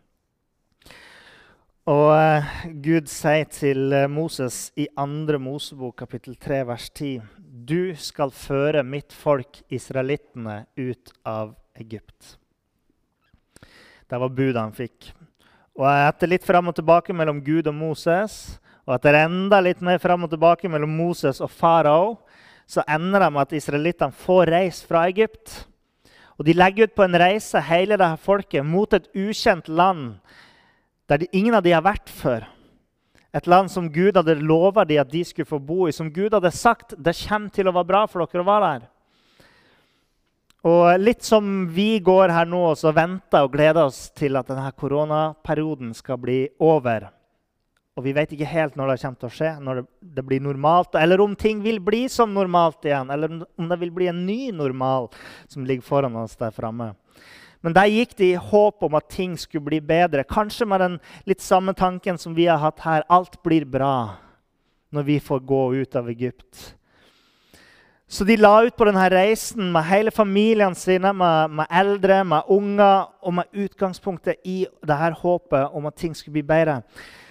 Og 1.90 2.10
eh, 2.12 2.50
Gud 2.84 3.08
sier 3.10 3.48
til 3.50 3.94
eh, 3.96 4.08
Moses 4.10 4.68
i 4.78 4.84
2. 4.94 5.38
Mosebok 5.42 5.96
kapittel 6.02 6.36
3 6.38 6.60
vers 6.68 6.90
10.: 6.92 7.24
Du 7.40 7.96
skal 7.96 8.30
føre 8.30 8.84
mitt 8.84 9.16
folk, 9.16 9.62
israelittene, 9.72 10.66
ut 10.76 11.10
av 11.24 11.56
Egypt. 11.80 12.36
Det 14.06 14.20
var 14.20 14.36
budet 14.36 14.60
han 14.60 14.76
fikk. 14.76 15.10
Og 15.80 15.88
etter 15.88 16.30
litt 16.30 16.44
fram 16.44 16.68
og 16.68 16.76
tilbake 16.76 17.16
mellom 17.16 17.40
Gud 17.42 17.66
og 17.70 17.74
Moses, 17.74 18.60
og 18.90 18.96
etter 18.96 19.20
enda 19.20 19.60
litt 19.62 19.78
mer 19.86 20.00
fram 20.02 20.26
og 20.26 20.32
tilbake 20.32 20.66
mellom 20.66 20.90
Moses 20.98 21.38
og 21.38 21.52
farao, 21.54 22.16
så 22.66 22.82
ender 22.90 23.22
det 23.22 23.28
med 23.30 23.44
at 23.44 23.52
israelittene 23.54 24.16
får 24.24 24.50
reise 24.50 24.86
fra 24.86 25.04
Egypt. 25.06 25.60
Og 26.34 26.46
De 26.48 26.56
legger 26.56 26.88
ut 26.88 26.96
på 26.98 27.04
en 27.06 27.18
reise, 27.22 27.60
hele 27.62 27.94
dette 27.94 28.24
folket, 28.24 28.66
mot 28.66 28.90
et 28.96 29.06
ukjent 29.14 29.68
land 29.68 30.16
der 31.06 31.22
ingen 31.30 31.54
av 31.54 31.62
de 31.62 31.74
har 31.74 31.86
vært 31.86 32.10
før. 32.10 32.48
Et 33.30 33.46
land 33.46 33.70
som 33.70 33.86
Gud 33.94 34.18
hadde 34.18 34.40
lova 34.42 34.82
de 34.86 34.98
at 34.98 35.10
de 35.10 35.22
skulle 35.26 35.46
få 35.46 35.60
bo 35.62 35.86
i. 35.86 35.94
Som 35.94 36.10
Gud 36.10 36.34
hadde 36.34 36.50
sagt 36.50 36.96
det 36.98 37.14
kommer 37.28 37.54
til 37.54 37.70
å 37.70 37.74
være 37.76 37.90
bra 37.92 38.02
for 38.10 38.26
dere 38.26 38.42
å 38.42 38.48
være 38.48 38.72
der. 38.72 38.88
Og 40.70 40.98
litt 40.98 41.22
som 41.24 41.68
vi 41.70 42.02
går 42.02 42.34
her 42.34 42.50
nå 42.50 42.66
og 42.74 42.82
venter 42.98 43.46
og 43.46 43.54
gleder 43.54 43.86
oss 43.86 44.08
til 44.18 44.34
at 44.36 44.50
denne 44.50 44.74
koronaperioden 44.74 45.94
skal 45.94 46.18
bli 46.20 46.42
over. 46.58 47.06
Og 48.00 48.06
vi 48.06 48.14
vet 48.16 48.30
ikke 48.32 48.48
helt 48.48 48.78
når 48.80 48.94
det 48.94 49.00
kommer 49.02 49.20
til 49.20 49.28
å 49.28 49.34
skje, 49.34 49.50
når 49.60 49.82
det, 50.00 50.22
blir 50.24 50.40
normalt, 50.40 50.96
eller 50.96 51.20
om 51.20 51.34
ting 51.36 51.60
vil 51.60 51.76
bli 51.84 52.06
som 52.08 52.32
normalt 52.32 52.88
igjen, 52.88 53.12
eller 53.12 53.42
om 53.44 53.68
det 53.68 53.76
vil 53.82 53.92
bli 53.92 54.08
en 54.08 54.22
ny 54.24 54.38
normal 54.56 55.10
som 55.44 55.66
ligger 55.68 55.84
foran 55.84 56.16
oss 56.16 56.38
der 56.40 56.54
framme. 56.56 56.94
Men 57.60 57.76
der 57.76 57.92
gikk 57.92 58.16
de 58.16 58.30
i 58.32 58.40
håp 58.40 58.80
om 58.88 58.96
at 58.96 59.10
ting 59.12 59.36
skulle 59.36 59.68
bli 59.68 59.82
bedre. 59.84 60.24
Kanskje 60.24 60.64
med 60.64 60.80
den 60.80 60.96
litt 61.28 61.44
samme 61.44 61.76
tanken 61.76 62.16
som 62.16 62.32
vi 62.32 62.48
har 62.48 62.62
hatt 62.62 62.80
her. 62.86 63.04
Alt 63.12 63.36
blir 63.44 63.68
bra 63.68 64.16
når 64.96 65.04
vi 65.10 65.20
får 65.20 65.44
gå 65.44 65.62
ut 65.82 66.00
av 66.00 66.08
Egypt. 66.08 66.70
Så 68.08 68.24
de 68.24 68.40
la 68.40 68.56
ut 68.64 68.74
på 68.80 68.88
denne 68.88 69.04
reisen 69.12 69.68
med 69.70 69.86
hele 69.92 70.10
familien 70.10 70.72
sine, 70.74 71.12
med, 71.12 71.52
med 71.60 71.68
eldre, 71.68 72.24
med 72.24 72.48
unger, 72.48 73.10
og 73.20 73.36
med 73.42 73.52
utgangspunktet 73.52 74.40
i 74.48 74.64
dette 74.80 75.12
håpet 75.20 75.76
om 75.76 75.86
at 75.86 76.00
ting 76.00 76.16
skulle 76.16 76.40
bli 76.40 76.48
bedre. 76.48 76.80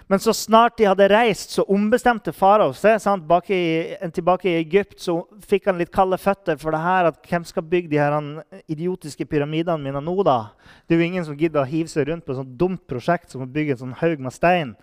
Men 0.09 0.19
så 0.19 0.33
snart 0.33 0.79
de 0.79 0.87
hadde 0.89 1.05
reist, 1.11 1.51
så 1.53 1.61
ombestemte 1.69 2.31
farao 2.33 2.71
seg. 2.73 2.97
Tilbake 2.97 4.49
i 4.49 4.55
Egypt 4.57 5.03
så 5.03 5.19
fikk 5.45 5.67
han 5.69 5.77
litt 5.77 5.91
kalde 5.93 6.17
føtter 6.17 6.57
for 6.57 6.73
det 6.73 6.79
her 6.81 7.11
at 7.11 7.19
hvem 7.29 7.45
skal 7.45 7.67
bygge 7.69 7.91
de 7.91 7.99
her 8.01 8.17
idiotiske 8.65 9.27
pyramidene 9.29 9.77
mine 9.83 10.01
nå, 10.01 10.15
da? 10.25 10.55
Det 10.89 10.97
er 10.97 11.03
jo 11.03 11.09
ingen 11.11 11.27
som 11.27 11.37
gidder 11.37 11.61
å 11.61 11.69
hive 11.69 11.93
seg 11.93 12.09
rundt 12.09 12.25
på 12.25 12.33
et 12.33 12.41
sånt 12.41 12.57
dumt 12.57 12.81
prosjekt 12.89 13.29
som 13.29 13.45
å 13.45 13.51
bygge 13.53 13.77
en 13.77 13.83
sånn 13.83 13.95
haug 14.01 14.25
med 14.25 14.33
stein. 14.33 14.73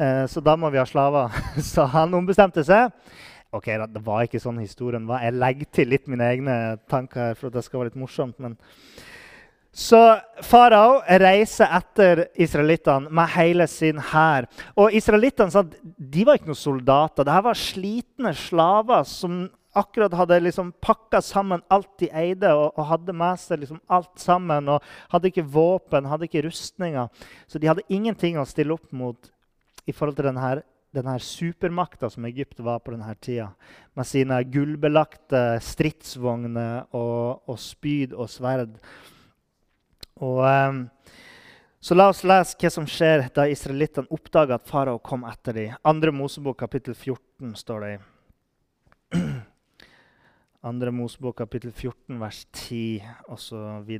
Eh, 0.00 0.24
så 0.32 0.40
da 0.40 0.56
må 0.56 0.72
vi 0.72 0.80
ha 0.80 0.88
slaver. 0.88 1.36
Så 1.74 1.84
han 1.92 2.16
ombestemte 2.16 2.64
seg. 2.64 2.88
Ok, 3.54 3.68
Det 3.68 4.00
var 4.02 4.24
ikke 4.24 4.40
sånn 4.42 4.64
historien 4.64 5.04
var. 5.06 5.22
Jeg 5.22 5.36
legger 5.36 5.74
til 5.76 5.92
litt 5.92 6.08
mine 6.08 6.24
egne 6.26 6.56
tanker 6.90 7.36
for 7.36 7.52
at 7.52 7.60
det 7.60 7.68
skal 7.68 7.82
være 7.82 7.92
litt 7.92 8.00
morsomt. 8.00 8.40
men... 8.40 8.56
Så 9.74 9.98
farao 10.46 11.00
reiser 11.18 11.66
etter 11.74 12.28
israelittene 12.38 13.10
med 13.10 13.32
hele 13.34 13.66
sin 13.66 13.98
hær. 14.12 14.46
Og 14.78 14.94
israelittene 14.94 15.64
de 15.98 16.24
var 16.26 16.38
ikke 16.38 16.52
noen 16.52 16.60
soldater. 16.60 17.26
Dette 17.26 17.42
var 17.42 17.58
slitne 17.58 18.30
slaver 18.38 19.02
som 19.10 19.48
akkurat 19.74 20.12
hadde 20.14 20.36
liksom 20.44 20.68
pakka 20.78 21.18
sammen 21.22 21.64
alt 21.74 21.90
de 21.98 22.06
eide, 22.14 22.52
og, 22.54 22.76
og 22.78 22.86
hadde 22.92 23.16
med 23.18 23.40
seg 23.42 23.64
liksom 23.64 23.80
alt 23.90 24.12
sammen. 24.22 24.68
og 24.70 24.84
Hadde 25.10 25.32
ikke 25.32 25.46
våpen, 25.56 26.06
hadde 26.06 26.28
ikke 26.28 26.44
rustninger. 26.46 27.10
Så 27.50 27.58
de 27.58 27.70
hadde 27.70 27.86
ingenting 27.90 28.38
å 28.38 28.46
stille 28.46 28.76
opp 28.76 28.92
mot 28.94 29.30
i 29.90 29.92
forhold 29.92 30.14
til 30.20 30.28
denne, 30.30 30.52
denne 30.94 31.16
supermakta 31.18 32.12
som 32.14 32.28
Egypt 32.30 32.62
var 32.62 32.78
på 32.84 32.94
denne 32.94 33.10
tida. 33.18 33.50
Med 33.98 34.06
sine 34.06 34.38
gullbelagte 34.46 35.42
stridsvogner 35.66 36.86
og, 36.94 37.42
og 37.50 37.58
spyd 37.58 38.14
og 38.14 38.30
sverd. 38.30 38.78
Og, 40.22 40.44
um, 40.46 40.84
så 41.80 41.96
la 41.96 42.06
oss 42.08 42.22
lese 42.24 42.54
hva 42.60 42.70
som 42.70 42.86
skjer 42.88 43.26
da 43.34 43.48
israelittene 43.50 44.08
oppdager 44.14 44.56
at 44.56 44.68
farao 44.68 45.00
kom 45.02 45.26
etter 45.28 45.56
dem. 45.56 45.74
Andre 45.82 46.14
Mosebok 46.14 46.60
kapittel 46.62 46.94
14 46.94 47.56
står 47.58 47.82
det 47.84 47.90
i. 47.96 47.98
Andre 50.70 50.94
Mosebok 50.94 51.36
kapittel 51.42 51.74
14 51.74 52.20
vers 52.22 52.46
10 52.52 53.02
osv. 53.28 53.90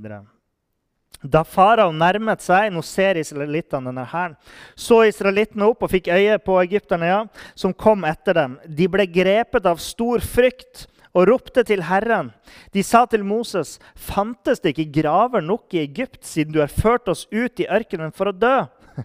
Da 1.24 1.42
farao 1.44 1.92
nærmet 1.92 2.42
seg, 2.44 2.70
nå 2.72 2.82
ser 2.84 3.18
israelittene 3.20 3.90
denne 3.90 4.06
hæren, 4.08 4.38
så 4.76 5.02
israelittene 5.08 5.66
opp 5.66 5.84
og 5.84 5.92
fikk 5.92 6.10
øye 6.14 6.38
på 6.40 6.56
egypterne 6.62 7.10
ja, 7.10 7.20
som 7.56 7.74
kom 7.74 8.04
etter 8.08 8.36
dem. 8.38 8.58
De 8.64 8.88
ble 8.92 9.06
grepet 9.10 9.66
av 9.66 9.82
stor 9.82 10.22
frykt 10.24 10.86
og 11.14 11.28
ropte 11.30 11.62
til 11.66 11.84
Herren. 11.86 12.32
De 12.74 12.82
sa 12.82 13.04
til 13.06 13.24
Moses.: 13.26 13.78
Fantes 13.94 14.60
det 14.60 14.74
ikke 14.74 15.02
graver 15.02 15.44
nok 15.44 15.74
i 15.74 15.84
Egypt, 15.84 16.24
siden 16.26 16.52
du 16.54 16.60
har 16.60 16.72
ført 16.72 17.08
oss 17.08 17.26
ut 17.30 17.60
i 17.62 17.68
ørkenen 17.70 18.12
for 18.14 18.30
å 18.30 18.36
dø? 18.36 18.66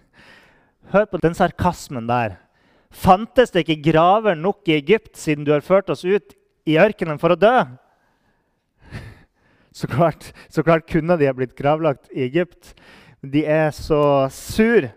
Hør 0.92 1.06
på 1.06 1.20
den 1.22 1.36
sarkasmen 1.38 2.10
der. 2.10 2.40
Fantes 2.90 3.54
det 3.54 3.62
ikke 3.62 3.92
graver 3.92 4.34
nok 4.34 4.66
i 4.66 4.74
Egypt, 4.80 5.14
siden 5.16 5.46
du 5.46 5.54
har 5.54 5.62
ført 5.62 5.90
oss 5.94 6.02
ut 6.02 6.34
i 6.66 6.74
ørkenen 6.82 7.20
for 7.22 7.36
å 7.36 7.38
dø? 7.38 7.54
Så 9.78 9.86
klart, 9.86 10.32
så 10.50 10.64
klart 10.66 10.88
kunne 10.90 11.14
de 11.14 11.28
ha 11.28 11.32
blitt 11.32 11.54
gravlagt 11.54 12.08
i 12.10 12.24
Egypt. 12.24 12.74
De 13.22 13.44
er 13.46 13.70
så 13.70 14.26
sur 14.34 14.88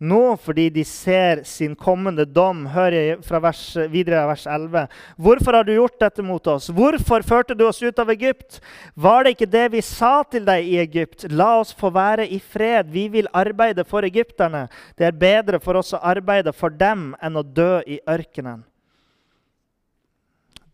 nå 0.00 0.36
fordi 0.40 0.70
de 0.72 0.82
ser 0.84 1.42
sin 1.44 1.74
kommende 1.76 2.24
dom. 2.24 2.62
Hør 2.72 2.94
fra 3.24 3.40
vers, 3.44 3.60
videre 3.92 4.22
vers 4.30 4.46
11. 4.48 4.86
Hvorfor 5.20 5.58
har 5.58 5.66
du 5.68 5.74
gjort 5.74 5.98
dette 6.00 6.24
mot 6.24 6.46
oss? 6.48 6.70
Hvorfor 6.72 7.20
førte 7.26 7.54
du 7.54 7.66
oss 7.68 7.82
ut 7.82 7.98
av 8.00 8.08
Egypt? 8.14 8.62
Var 8.96 9.24
det 9.24 9.34
ikke 9.34 9.50
det 9.52 9.66
vi 9.74 9.82
sa 9.84 10.22
til 10.24 10.46
deg 10.48 10.64
i 10.64 10.78
Egypt? 10.80 11.26
La 11.28 11.50
oss 11.60 11.74
få 11.76 11.92
være 11.92 12.24
i 12.32 12.40
fred. 12.40 12.88
Vi 12.88 13.10
vil 13.12 13.28
arbeide 13.36 13.84
for 13.84 14.08
egypterne. 14.08 14.66
Det 14.96 15.10
er 15.10 15.20
bedre 15.20 15.60
for 15.60 15.76
oss 15.82 15.92
å 15.92 16.00
arbeide 16.00 16.54
for 16.56 16.72
dem 16.72 17.10
enn 17.20 17.36
å 17.36 17.44
dø 17.44 17.82
i 17.84 18.00
ørkenen. 18.08 18.64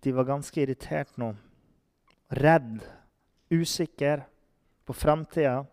De 0.06 0.12
var 0.14 0.28
ganske 0.28 0.60
irritert 0.62 1.10
nå. 1.18 1.32
Redd, 2.30 2.78
usikker 3.50 4.22
på 4.86 4.94
framtida. 4.94 5.64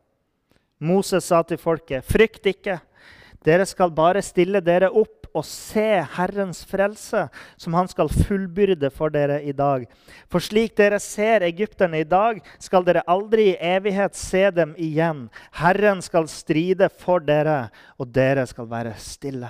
Moses 0.81 1.29
sa 1.29 1.43
til 1.45 1.61
folket, 1.61 2.01
'Frykt 2.01 2.49
ikke.' 2.49 2.81
Dere 3.43 3.65
skal 3.67 3.91
bare 3.91 4.21
stille 4.23 4.61
dere 4.63 4.87
opp 4.89 5.27
og 5.33 5.43
se 5.47 6.03
Herrens 6.15 6.61
frelse, 6.69 7.25
som 7.57 7.75
han 7.75 7.89
skal 7.89 8.11
fullbyrde 8.11 8.91
for 8.93 9.11
dere 9.13 9.39
i 9.43 9.51
dag. 9.55 9.87
For 10.31 10.43
slik 10.43 10.75
dere 10.77 10.99
ser 11.01 11.43
egypterne 11.47 12.03
i 12.03 12.07
dag, 12.07 12.39
skal 12.61 12.85
dere 12.85 13.03
aldri 13.09 13.49
i 13.51 13.57
evighet 13.73 14.15
se 14.15 14.45
dem 14.53 14.75
igjen. 14.77 15.25
Herren 15.57 16.03
skal 16.05 16.29
stride 16.31 16.87
for 17.01 17.23
dere, 17.25 17.73
og 17.97 18.13
dere 18.13 18.45
skal 18.49 18.69
være 18.69 18.95
stille. 19.01 19.49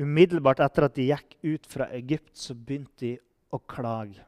Umiddelbart 0.00 0.64
etter 0.64 0.88
at 0.88 0.96
de 0.96 1.10
gikk 1.12 1.36
ut 1.44 1.70
fra 1.70 1.92
Egypt, 1.94 2.32
så 2.34 2.56
begynte 2.56 3.04
de 3.04 3.14
å 3.54 3.60
klage. 3.60 4.24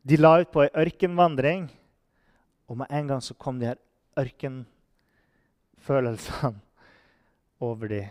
De 0.00 0.16
la 0.16 0.38
ut 0.40 0.48
på 0.48 0.64
ei 0.64 0.72
ørkenvandring, 0.86 1.66
og 2.70 2.78
med 2.80 2.94
en 2.94 3.10
gang 3.10 3.20
så 3.20 3.34
kom 3.36 3.58
de 3.60 3.74
her 3.74 3.82
ørkenvandringene 4.16 4.78
følelsene 5.84 6.54
over 7.70 7.92
dem. 7.92 8.08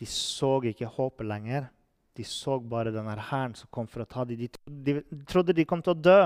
De 0.00 0.08
så 0.08 0.56
ikke 0.64 0.88
håpet 0.88 1.28
lenger. 1.28 1.68
De 2.16 2.24
så 2.24 2.58
bare 2.60 2.92
denne 2.92 3.16
hæren 3.30 3.54
som 3.56 3.68
kom 3.72 3.88
for 3.88 4.04
å 4.04 4.08
ta 4.08 4.24
dem. 4.28 4.40
De, 4.40 4.48
de, 4.66 5.02
trodde 5.28 5.56
de 5.56 5.66
kom 5.68 5.82
til 5.84 5.94
å 5.94 6.00
dø. 6.00 6.20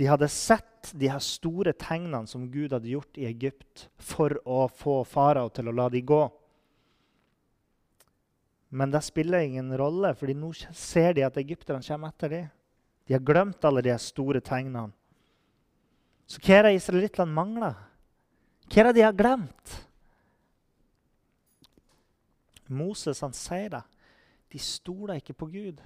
De 0.00 0.08
hadde 0.08 0.28
sett 0.32 0.92
de 0.96 1.10
her 1.12 1.20
store 1.22 1.74
tegnene 1.76 2.28
som 2.28 2.46
Gud 2.52 2.72
hadde 2.72 2.92
gjort 2.92 3.18
i 3.20 3.26
Egypt 3.28 3.86
for 4.00 4.38
å 4.48 4.64
få 4.68 5.02
farao 5.08 5.50
til 5.52 5.68
å 5.68 5.76
la 5.76 5.88
dem 5.92 6.06
gå. 6.08 6.22
Men 8.72 8.92
det 8.92 9.02
spiller 9.04 9.44
ingen 9.44 9.68
rolle, 9.76 10.14
for 10.16 10.32
nå 10.32 10.48
ser 10.72 11.12
de 11.12 11.26
at 11.26 11.36
egypterne 11.36 11.84
kommer 11.84 12.08
etter 12.08 12.32
dem. 12.32 12.50
De 13.04 13.12
har 13.12 13.20
glemt 13.20 13.64
alle 13.68 13.82
de 13.84 13.92
store 14.00 14.40
tegnene. 14.40 14.94
Så 16.26 16.40
hva 16.42 16.58
er 16.58 16.68
det 16.68 16.76
israelittene 16.78 17.34
mangler? 17.34 17.78
Hva 18.68 18.82
er 18.82 18.88
det 18.90 18.98
de 19.00 19.06
har 19.06 19.16
glemt? 19.16 19.74
Moses 22.72 23.20
han 23.20 23.34
sier 23.36 23.72
det. 23.74 23.82
De 24.52 24.60
stoler 24.60 25.20
ikke 25.20 25.36
på 25.36 25.48
Gud. 25.52 25.82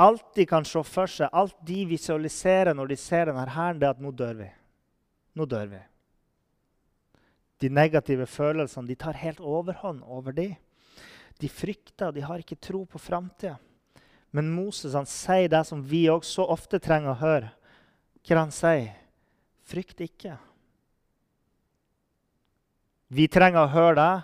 Alt 0.00 0.34
de 0.34 0.46
kan 0.48 0.64
se 0.64 0.80
for 0.86 1.10
seg, 1.10 1.28
alt 1.28 1.58
de 1.66 1.82
visualiserer 1.90 2.72
når 2.74 2.92
de 2.92 2.96
ser 2.98 3.28
denne 3.28 3.44
hæren, 3.52 3.80
det 3.80 3.88
er 3.88 3.96
at 3.96 4.02
nå 4.02 4.12
dør 4.16 4.38
vi. 4.38 4.48
Nå 5.36 5.46
dør 5.46 5.66
vi. 5.74 5.80
De 7.60 7.68
negative 7.68 8.24
følelsene 8.26 8.88
de 8.88 8.96
tar 8.96 9.18
helt 9.20 9.42
overhånd 9.44 10.00
over 10.08 10.32
dem. 10.32 10.54
De 11.40 11.48
frykter, 11.48 12.14
de 12.16 12.24
har 12.24 12.40
ikke 12.40 12.56
tro 12.56 12.86
på 12.88 13.00
framtida. 13.00 13.58
Men 14.30 14.52
Moses 14.54 14.94
han 14.94 15.08
sier 15.10 15.50
det 15.50 15.64
som 15.66 15.82
vi 15.82 16.04
også 16.10 16.40
så 16.40 16.46
ofte 16.54 16.78
trenger 16.82 17.14
å 17.14 17.20
høre 17.20 17.50
hva 18.26 18.42
han 18.44 18.52
sier. 18.54 18.94
Frykt 19.66 20.02
ikke. 20.04 20.36
Vi 23.10 23.26
trenger 23.30 23.64
å 23.64 23.72
høre 23.72 23.96
det, 23.98 24.14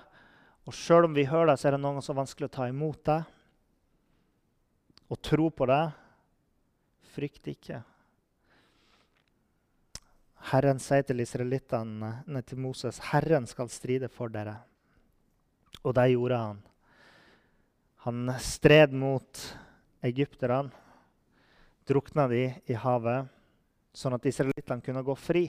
og 0.67 0.75
sjøl 0.75 1.09
om 1.09 1.15
vi 1.15 1.27
hører 1.27 1.53
det, 1.53 1.59
så 1.59 1.69
er 1.69 1.77
det 1.77 1.83
noen 1.83 2.03
som 2.03 2.15
er 2.15 2.23
vanskelig 2.23 2.49
å 2.49 2.55
ta 2.55 2.69
imot 2.71 3.01
det. 3.07 3.21
Og 5.11 5.21
tro 5.23 5.49
på 5.55 5.67
det. 5.71 5.83
Frykt 7.15 7.51
ikke. 7.51 7.81
Herren 10.51 10.79
sier 10.83 11.03
til 11.07 11.23
israelittene 11.23 12.43
til 12.47 12.59
Moses, 12.63 12.99
'Herren 12.99 13.47
skal 13.47 13.69
stride 13.69 14.09
for 14.09 14.29
dere.' 14.29 14.63
Og 15.83 15.95
det 15.95 16.11
gjorde 16.13 16.39
han. 16.39 16.63
Han 18.07 18.31
stred 18.39 18.93
mot 18.93 19.59
egypterne, 20.05 20.73
drukna 21.87 22.27
de 22.29 22.51
i 22.67 22.77
havet 22.77 23.31
sånn 23.97 24.17
at 24.17 24.27
israelittene 24.29 24.85
kunne 24.85 25.05
gå 25.07 25.15
fri. 25.17 25.47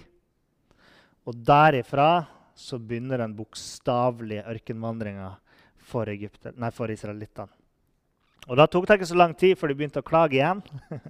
Og 1.27 1.35
derifra 1.35 2.27
så 2.57 2.79
begynner 2.79 3.21
den 3.21 3.35
bokstavelige 3.37 4.45
ørkenvandringa 4.47 5.33
for, 5.89 6.09
for 6.73 6.93
israelittene. 6.93 7.51
Og 8.47 8.55
Da 8.55 8.67
tok 8.71 8.87
det 8.87 8.95
ikke 9.01 9.09
så 9.09 9.17
lang 9.19 9.33
tid 9.35 9.57
før 9.59 9.73
de 9.73 9.75
begynte 9.75 9.99
å 9.99 10.07
klage 10.07 10.37
igjen. 10.37 10.61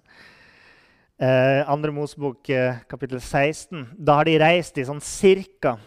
eh, 1.21 1.61
andre 1.69 1.93
Mosebok 1.93 2.49
eh, 2.49 2.79
kapittel 2.89 3.21
16. 3.21 3.91
Da 3.93 4.17
har 4.17 4.25
de 4.25 4.39
reist 4.41 4.79
i 4.81 4.87
sånn 4.87 5.03
ca. 5.61 5.77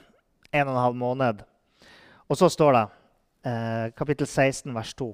1 0.50 0.70
12 0.70 0.94
måned. 0.98 1.42
Og 2.30 2.38
så 2.38 2.46
står 2.50 2.76
det, 2.76 2.84
eh, 3.50 3.86
kapittel 3.98 4.26
16, 4.30 4.70
vers 4.74 4.94
2. 4.94 5.10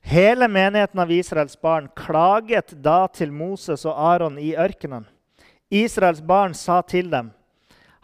Hele 0.00 0.48
menigheten 0.48 1.00
av 1.00 1.12
Israels 1.12 1.56
barn 1.60 1.88
klaget 1.96 2.76
da 2.82 3.06
til 3.12 3.32
Moses 3.34 3.84
og 3.88 3.98
Aron 3.98 4.38
i 4.40 4.54
ørkenen. 4.56 5.06
Israels 5.70 6.22
barn 6.24 6.54
sa 6.54 6.80
til 6.82 7.10
dem.: 7.10 7.32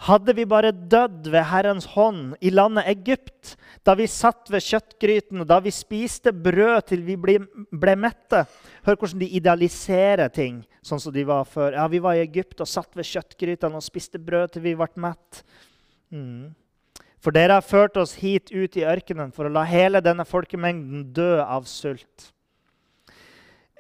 Hadde 0.05 0.35
vi 0.35 0.45
bare 0.45 0.73
dødd 0.73 1.31
ved 1.31 1.47
Herrens 1.49 1.87
hånd 1.95 2.35
i 2.41 2.51
landet 2.51 2.89
Egypt, 2.91 3.55
da 3.87 3.95
vi 3.95 4.09
satt 4.11 4.51
ved 4.51 4.65
kjøttgrytene, 4.65 5.47
da 5.47 5.61
vi 5.63 5.71
spiste 5.73 6.33
brød 6.33 6.89
til 6.91 7.05
vi 7.07 7.17
ble, 7.17 7.39
ble, 7.71 7.95
mette 7.97 8.45
Hør 8.85 8.99
hvordan 8.99 9.23
de 9.23 9.31
idealiserer 9.39 10.29
ting 10.29 10.65
sånn 10.85 11.01
som 11.01 11.15
de 11.15 11.25
var 11.25 11.47
før. 11.49 11.73
Ja, 11.79 11.87
Vi 11.89 12.03
var 12.05 12.19
i 12.19 12.25
Egypt 12.27 12.61
og 12.61 12.69
satt 12.69 12.93
ved 12.97 13.09
kjøttgrytene 13.09 13.81
og 13.81 13.87
spiste 13.87 14.21
brød 14.21 14.53
til 14.53 14.67
vi 14.67 14.75
ble 14.77 14.91
mett. 15.01 15.41
Mm. 16.13 16.53
For 17.25 17.33
dere 17.33 17.57
har 17.57 17.65
ført 17.65 17.97
oss 17.97 18.19
hit 18.21 18.53
ut 18.53 18.77
i 18.77 18.85
ørkenen 18.85 19.33
for 19.33 19.49
å 19.49 19.53
la 19.53 19.65
hele 19.65 20.05
denne 20.05 20.27
folkemengden 20.29 21.09
dø 21.17 21.39
av 21.41 21.65
sult 21.71 22.35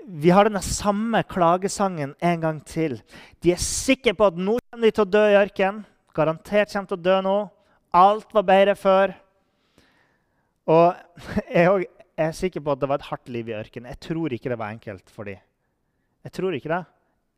vi 0.04 0.30
har 0.30 0.48
denne 0.48 0.62
samme 0.64 1.22
klagesangen 1.28 2.14
en 2.20 2.40
gang 2.40 2.60
til. 2.68 2.98
De 3.40 3.54
er 3.54 3.60
sikre 3.60 4.14
på 4.16 4.28
at 4.28 4.36
nå 4.36 4.58
kommer 4.60 4.88
de 4.88 4.94
til 4.94 5.04
å 5.04 5.12
dø 5.16 5.22
i 5.30 5.38
ørkenen. 5.38 5.84
Garantert 6.14 6.72
kommer 6.72 6.90
til 6.90 6.98
å 6.98 7.04
dø 7.04 7.18
nå. 7.24 7.36
Alt 7.94 8.34
var 8.36 8.46
bedre 8.46 8.74
før. 8.78 9.14
Og 10.70 11.22
jeg 11.56 11.88
er 12.20 12.36
sikker 12.36 12.64
på 12.64 12.74
at 12.74 12.82
det 12.82 12.90
var 12.90 13.00
et 13.00 13.08
hardt 13.08 13.32
liv 13.32 13.48
i 13.48 13.56
ørkenen. 13.56 13.90
Jeg 13.94 14.02
tror 14.10 14.34
ikke 14.36 14.52
det 14.52 14.60
var 14.60 14.74
enkelt 14.74 15.14
for 15.14 15.30
dem. 15.30 15.40
Jeg 16.24 16.36
tror 16.36 16.56
ikke 16.56 16.72
det. 16.72 16.82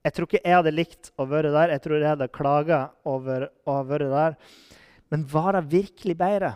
Jeg 0.06 0.14
tror 0.14 0.28
ikke 0.28 0.42
jeg 0.42 0.58
hadde 0.58 0.74
likt 0.74 1.12
å 1.18 1.26
være 1.26 1.54
der. 1.54 1.74
Jeg 1.74 1.82
tror 1.82 1.98
jeg 1.98 2.12
hadde 2.12 2.32
klaga 2.34 2.80
over 3.06 3.48
å 3.66 3.78
ha 3.78 3.86
vært 3.86 4.10
der. 4.12 4.36
Men 5.12 5.26
var 5.30 5.54
det 5.56 5.68
virkelig 5.70 6.16
bedre 6.18 6.54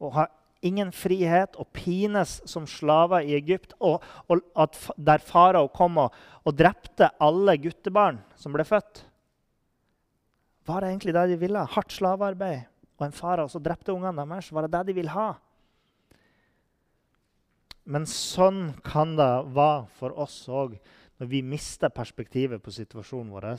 å 0.00 0.10
ha 0.14 0.26
ingen 0.66 0.90
frihet 0.94 1.56
og 1.60 1.68
pines 1.76 2.38
som 2.48 2.66
slaver 2.68 3.26
i 3.26 3.36
Egypt, 3.36 3.74
og, 3.78 4.04
og 4.32 4.42
at, 4.58 4.78
der 4.96 5.22
farao 5.22 5.68
kom 5.72 6.00
og, 6.02 6.14
og 6.44 6.56
drepte 6.56 7.10
alle 7.22 7.58
guttebarn 7.60 8.22
som 8.40 8.56
ble 8.56 8.64
født? 8.66 9.04
Var 10.66 10.82
det 10.82 10.90
egentlig 10.90 11.14
det 11.14 11.26
de 11.30 11.40
ville? 11.40 11.66
Hardt 11.76 11.94
slavearbeid 11.94 12.64
og 12.96 13.04
en 13.06 13.14
farao 13.14 13.50
som 13.52 13.62
drepte 13.62 13.92
ungene 13.94 14.24
deres? 14.24 14.50
Var 14.50 14.66
det 14.66 14.72
det 14.72 14.86
de 14.88 14.96
ville 14.96 15.14
ha? 15.14 15.34
Men 17.86 18.08
sånn 18.10 18.72
kan 18.82 19.14
det 19.18 19.32
være 19.54 19.84
for 20.00 20.16
oss 20.18 20.40
òg 20.50 20.74
når 21.20 21.28
vi 21.30 21.42
mister 21.46 21.92
perspektivet 21.94 22.60
på 22.62 22.74
situasjonen 22.74 23.30
vår. 23.30 23.52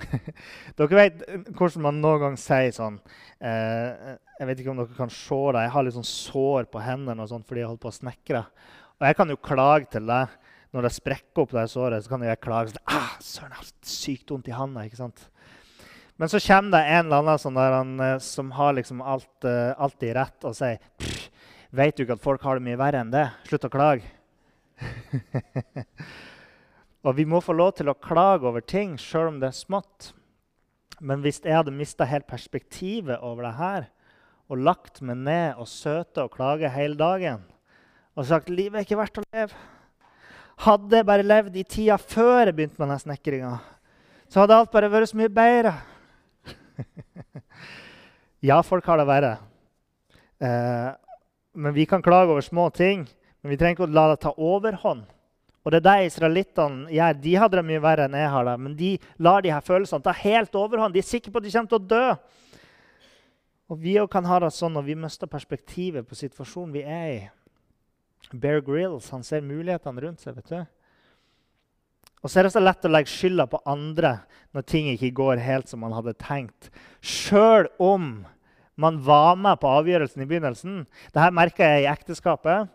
dere 0.78 0.96
vet 0.96 1.24
hvordan 1.52 1.84
man 1.84 1.98
noen 2.00 2.22
gang 2.22 2.36
sier 2.40 2.70
sånn 2.72 2.94
eh, 3.44 4.14
Jeg 4.38 4.46
vet 4.48 4.62
ikke 4.62 4.72
om 4.72 4.78
dere 4.80 4.96
kan 4.96 5.12
se 5.12 5.40
det. 5.52 5.64
Jeg 5.66 5.72
har 5.74 5.84
litt 5.84 5.96
sånn 5.98 6.08
sår 6.08 6.70
på 6.72 6.84
hendene 6.84 7.26
og 7.26 7.28
sånn 7.32 7.44
fordi 7.44 7.64
jeg 7.64 7.68
holder 7.68 7.82
på 7.82 7.90
å 7.92 7.98
snekre. 7.98 8.44
Og 9.00 9.08
jeg 9.08 9.18
kan 9.18 9.32
jo 9.32 9.40
klage 9.40 9.90
til 9.92 10.08
det. 10.08 10.22
Når 10.70 10.86
det 10.86 10.92
sprekker 10.94 11.42
opp 11.42 11.52
det 11.56 11.66
såret, 11.72 12.04
så 12.04 12.12
kan 12.12 12.22
jeg 12.22 12.38
klage. 12.38 12.72
Sånn, 12.72 12.86
ah, 12.94 13.14
Søren, 13.18 13.52
jeg 13.56 13.58
har 13.58 13.70
sykt 13.90 14.30
vondt 14.30 14.48
i 14.48 14.54
handa. 14.54 14.84
ikke 14.86 15.00
sant? 15.00 15.24
Men 16.20 16.30
så 16.30 16.38
kommer 16.44 16.76
det 16.76 16.94
en 16.94 17.06
eller 17.06 17.22
annen 17.24 17.40
sånn 17.40 17.58
han, 17.58 17.94
eh, 18.04 18.18
som 18.22 18.50
har 18.54 18.76
liksom 18.76 19.00
alt, 19.02 19.30
uh, 19.48 19.72
alltid 19.80 20.14
rett, 20.18 20.44
og 20.44 20.52
sier 20.56 20.78
Vet 21.70 21.96
du 21.96 22.02
ikke 22.02 22.16
at 22.18 22.22
folk 22.22 22.42
har 22.42 22.58
det 22.58 22.66
mye 22.66 22.78
verre 22.78 23.00
enn 23.00 23.12
det? 23.12 23.28
Slutt 23.46 23.64
å 23.68 23.70
klage. 23.70 24.02
og 27.00 27.16
vi 27.16 27.24
må 27.28 27.40
få 27.40 27.54
lov 27.56 27.74
til 27.78 27.88
å 27.88 27.96
klage 27.96 28.48
over 28.48 28.64
ting 28.64 28.96
sjøl 29.00 29.30
om 29.30 29.38
det 29.40 29.50
er 29.50 29.56
smått. 29.56 30.10
Men 31.00 31.22
hvis 31.24 31.40
jeg 31.40 31.56
hadde 31.56 31.72
mista 31.72 32.04
helt 32.08 32.28
perspektivet 32.28 33.22
over 33.24 33.46
det 33.48 33.54
her 33.56 33.88
og 34.50 34.60
lagt 34.66 35.00
meg 35.06 35.22
ned 35.24 35.60
og 35.60 35.70
søte 35.70 36.26
og 36.26 36.34
klage 36.34 36.68
hele 36.74 36.98
dagen 36.98 37.46
og 38.18 38.26
sagt 38.28 38.50
livet 38.52 38.80
er 38.80 38.84
ikke 38.84 38.98
verdt 39.00 39.20
å 39.22 39.28
leve 39.30 39.68
Hadde 40.60 40.98
jeg 40.98 41.06
bare 41.08 41.24
levd 41.24 41.54
i 41.56 41.64
tida 41.64 41.96
før 41.96 42.50
jeg 42.50 42.52
begynte 42.52 42.82
med 42.82 42.90
den 42.92 42.98
snekringa, 43.00 43.54
så 44.28 44.42
hadde 44.42 44.58
alt 44.60 44.72
bare 44.74 44.90
vært 44.92 45.08
så 45.08 45.16
mye 45.16 45.30
bedre. 45.32 45.70
ja, 48.50 48.58
folk 48.60 48.84
har 48.84 49.00
det 49.00 49.06
verre. 49.08 49.30
Eh, 50.36 50.90
men 51.56 51.72
vi 51.72 51.86
kan 51.88 52.04
klage 52.04 52.34
over 52.34 52.44
små 52.44 52.68
ting. 52.76 53.06
Men 53.40 53.54
vi 53.54 53.56
trenger 53.56 53.78
ikke 53.78 53.88
å 53.88 53.96
la 53.96 54.04
det 54.10 54.20
ta 54.20 54.34
overhånd. 54.36 55.06
Og 55.60 55.72
det 55.72 55.80
er 55.80 55.86
det 55.86 56.08
israelittene 56.08 56.88
gjør. 56.94 57.16
De 57.20 57.34
hadde 57.36 57.58
det 57.58 57.66
mye 57.68 57.82
verre 57.84 58.06
enn 58.08 58.16
jeg 58.16 58.32
har 58.32 58.46
det. 58.48 58.56
Men 58.64 58.76
de 58.78 58.94
lar 59.20 59.44
de 59.44 59.52
her 59.52 59.64
følelsene 59.64 60.04
ta 60.04 60.14
helt 60.22 60.56
overhånd. 60.56 60.94
De 60.94 61.02
er 61.02 61.08
sikre 61.08 61.32
på 61.32 61.42
at 61.42 61.46
de 61.46 61.52
kommer 61.52 61.72
til 61.72 61.80
å 61.80 61.90
dø. 61.90 62.06
Og 63.70 63.78
vi 63.82 63.94
kan 64.10 64.26
ha 64.26 64.40
det 64.42 64.50
sånn 64.56 64.74
når 64.74 64.88
vi 64.88 64.96
mister 64.98 65.30
perspektivet 65.30 66.08
på 66.08 66.18
situasjonen 66.18 66.72
vi 66.74 66.82
er 66.82 67.10
i. 67.12 67.20
Bear 68.32 68.64
Grills 68.64 69.10
han 69.12 69.22
ser 69.26 69.44
mulighetene 69.44 70.06
rundt 70.06 70.24
seg. 70.24 70.40
vet 70.40 70.48
du. 70.48 70.60
Og 72.20 72.28
så 72.28 72.40
er 72.40 72.48
det 72.48 72.54
så 72.56 72.60
lett 72.60 72.84
å 72.84 72.90
legge 72.90 73.12
skylda 73.12 73.46
på 73.48 73.62
andre 73.68 74.18
når 74.56 74.66
ting 74.68 74.90
ikke 74.92 75.14
går 75.20 75.40
helt 75.44 75.70
som 75.70 75.80
man 75.84 75.94
hadde 75.96 76.16
tenkt. 76.20 76.68
Sjøl 77.00 77.68
om 77.80 78.26
man 78.80 79.00
var 79.04 79.36
med 79.36 79.60
på 79.60 79.70
avgjørelsen 79.70 80.24
i 80.24 80.28
begynnelsen. 80.28 80.84
Dette 81.12 81.30
merka 81.36 81.68
jeg 81.68 81.84
i 81.84 81.90
ekteskapet. 81.90 82.68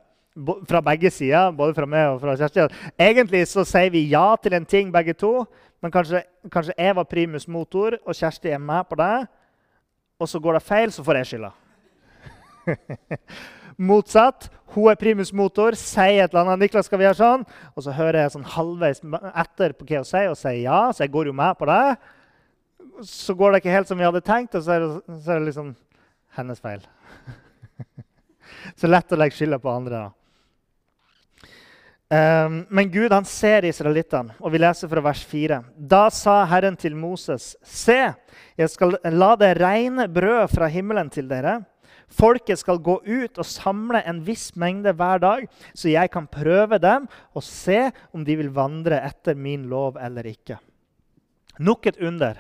Fra 0.68 0.82
begge 0.84 1.10
sider, 1.16 1.52
både 1.56 1.74
fra 1.78 1.88
meg 1.88 2.10
og 2.12 2.20
fra 2.20 2.36
Kjersti. 2.36 2.66
Egentlig 3.00 3.46
så 3.48 3.64
sier 3.68 3.92
vi 3.94 4.02
ja 4.12 4.36
til 4.44 4.58
en 4.58 4.66
ting, 4.68 4.92
begge 4.92 5.16
to. 5.16 5.46
Men 5.84 5.94
kanskje, 5.94 6.24
kanskje 6.52 6.74
jeg 6.78 6.96
var 6.98 7.08
primus 7.08 7.48
motor, 7.48 7.96
og 8.06 8.16
Kjersti 8.16 8.52
er 8.52 8.60
med 8.60 8.88
på 8.90 8.98
det. 9.00 9.28
Og 10.20 10.30
så 10.30 10.40
går 10.40 10.58
det 10.58 10.64
feil, 10.66 10.92
så 10.92 11.04
får 11.04 11.20
jeg 11.20 11.30
skylda. 11.32 11.52
Motsatt. 13.90 14.50
Hun 14.76 14.90
er 14.92 15.00
primus 15.00 15.32
motor, 15.36 15.76
sier 15.80 16.24
et 16.24 16.34
eller 16.34 16.42
annet. 16.46 16.64
'Niklas, 16.64 16.88
skal 16.90 17.00
vi 17.00 17.06
gjøre 17.08 17.20
sånn?' 17.20 17.46
Og 17.76 17.84
så 17.84 17.94
hører 17.96 18.24
jeg 18.24 18.34
sånn 18.34 18.48
halvveis 18.56 19.02
etter 19.36 19.76
på 19.76 19.88
hva 19.88 20.02
hun 20.02 20.08
sier, 20.08 20.30
og 20.32 20.40
sier 20.40 20.62
ja. 20.64 20.82
Så 20.92 21.06
jeg 21.06 21.14
går 21.16 21.32
jo 21.32 21.36
med 21.36 21.56
på 21.60 21.68
det. 21.70 21.98
Så 23.04 23.36
går 23.36 23.52
det 23.52 23.64
ikke 23.64 23.76
helt 23.76 23.88
som 23.88 24.00
vi 24.00 24.08
hadde 24.08 24.24
tenkt, 24.24 24.56
og 24.56 24.64
så 24.64 24.76
er 24.76 24.84
det, 24.84 24.92
så 25.24 25.32
er 25.32 25.40
det 25.40 25.50
liksom 25.50 25.74
hennes 26.40 26.60
feil. 26.64 26.84
så 28.80 28.88
lett 28.88 29.12
å 29.12 29.20
legge 29.20 29.36
skylda 29.36 29.60
på 29.60 29.72
andre. 29.72 30.08
da. 30.08 30.25
Um, 32.06 32.60
men 32.70 32.92
Gud 32.94 33.10
han 33.10 33.26
ser 33.26 33.66
israelittene, 33.66 34.36
og 34.38 34.52
vi 34.54 34.60
leser 34.62 34.90
fra 34.92 35.02
vers 35.02 35.24
4. 35.26 35.58
Da 35.90 36.04
sa 36.14 36.44
Herren 36.46 36.78
til 36.78 36.94
Moses.: 36.94 37.56
Se, 37.66 38.14
jeg 38.58 38.70
skal 38.70 39.00
la 39.10 39.32
det 39.42 39.56
regne 39.58 40.06
brød 40.14 40.54
fra 40.54 40.70
himmelen 40.70 41.10
til 41.10 41.26
dere. 41.32 41.64
Folket 42.14 42.62
skal 42.62 42.78
gå 42.78 43.00
ut 43.02 43.40
og 43.42 43.48
samle 43.50 44.04
en 44.06 44.20
viss 44.22 44.54
mengde 44.54 44.94
hver 44.94 45.24
dag, 45.24 45.48
så 45.74 45.90
jeg 45.90 46.12
kan 46.14 46.30
prøve 46.30 46.78
dem 46.78 47.08
og 47.34 47.44
se 47.44 47.90
om 48.14 48.22
de 48.26 48.38
vil 48.38 48.54
vandre 48.54 49.02
etter 49.02 49.34
min 49.34 49.66
lov 49.72 49.98
eller 49.98 50.30
ikke. 50.30 50.60
Nok 51.58 51.90
et 51.90 51.98
under. 51.98 52.38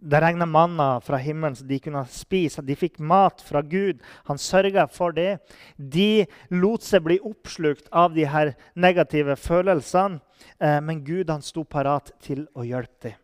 Det 0.00 0.20
regna 0.22 0.46
manna 0.46 1.00
fra 1.00 1.18
himmelen 1.18 1.56
så 1.58 1.64
de 1.66 1.80
kunne 1.82 2.04
spise. 2.12 2.62
De 2.62 2.76
fikk 2.78 3.00
mat 3.02 3.42
fra 3.42 3.64
Gud. 3.66 3.98
Han 4.30 4.38
sørga 4.38 4.86
for 4.86 5.14
det. 5.16 5.40
De 5.76 6.26
lot 6.54 6.86
seg 6.86 7.02
bli 7.02 7.16
oppslukt 7.18 7.90
av 7.90 8.14
de 8.14 8.28
her 8.30 8.52
negative 8.78 9.34
følelsene, 9.36 10.20
eh, 10.60 10.78
men 10.80 11.02
Gud 11.04 11.30
han 11.30 11.42
sto 11.42 11.64
parat 11.64 12.12
til 12.22 12.46
å 12.54 12.66
hjelpe 12.66 13.10
dem. 13.10 13.18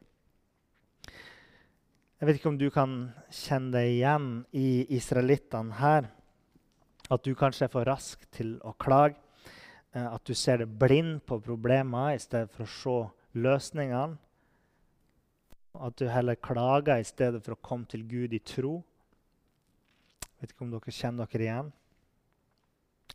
Jeg 2.18 2.26
vet 2.26 2.38
ikke 2.40 2.48
om 2.48 2.58
du 2.58 2.70
kan 2.72 2.92
kjenne 3.30 3.74
deg 3.74 3.90
igjen 3.98 4.28
i 4.56 4.68
israelittene 4.96 5.78
her. 5.78 6.10
At 7.12 7.22
du 7.22 7.34
kanskje 7.36 7.68
er 7.68 7.72
for 7.72 7.86
rask 7.86 8.22
til 8.32 8.56
å 8.64 8.72
klage. 8.80 9.20
Eh, 9.94 10.06
at 10.08 10.24
du 10.26 10.34
ser 10.34 10.64
det 10.64 10.72
blind 10.80 11.22
på 11.22 11.38
problemer 11.44 12.14
i 12.14 12.22
stedet 12.22 12.50
for 12.50 12.66
å 12.66 12.74
se 12.74 12.98
løsningene. 13.38 14.18
At 15.74 15.96
du 15.98 16.06
heller 16.06 16.38
klager 16.38 17.00
i 17.02 17.06
stedet 17.06 17.42
for 17.42 17.56
å 17.56 17.62
komme 17.62 17.88
til 17.90 18.04
Gud 18.06 18.34
i 18.36 18.42
tro. 18.46 18.76
Jeg 20.22 20.36
vet 20.40 20.52
ikke 20.54 20.66
om 20.66 20.74
dere 20.74 20.94
kjenner 20.94 21.30
dere 21.30 21.46
igjen. 21.46 21.72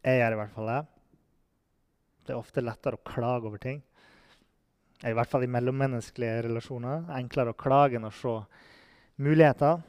Jeg 0.04 0.20
gjør 0.20 0.36
i 0.36 0.40
hvert 0.40 0.56
fall 0.56 0.72
det. 0.72 0.82
Det 2.26 2.34
er 2.36 2.42
ofte 2.42 2.64
lettere 2.64 3.00
å 3.00 3.06
klage 3.08 3.48
over 3.48 3.62
ting. 3.64 3.80
I 5.08 5.16
hvert 5.16 5.32
fall 5.32 5.46
i 5.46 5.52
mellommenneskelige 5.52 6.44
relasjoner. 6.50 7.08
Enklere 7.16 7.56
å 7.56 7.60
klage 7.60 7.96
enn 8.00 8.10
å 8.10 8.14
se 8.14 8.36
muligheter. 9.24 9.80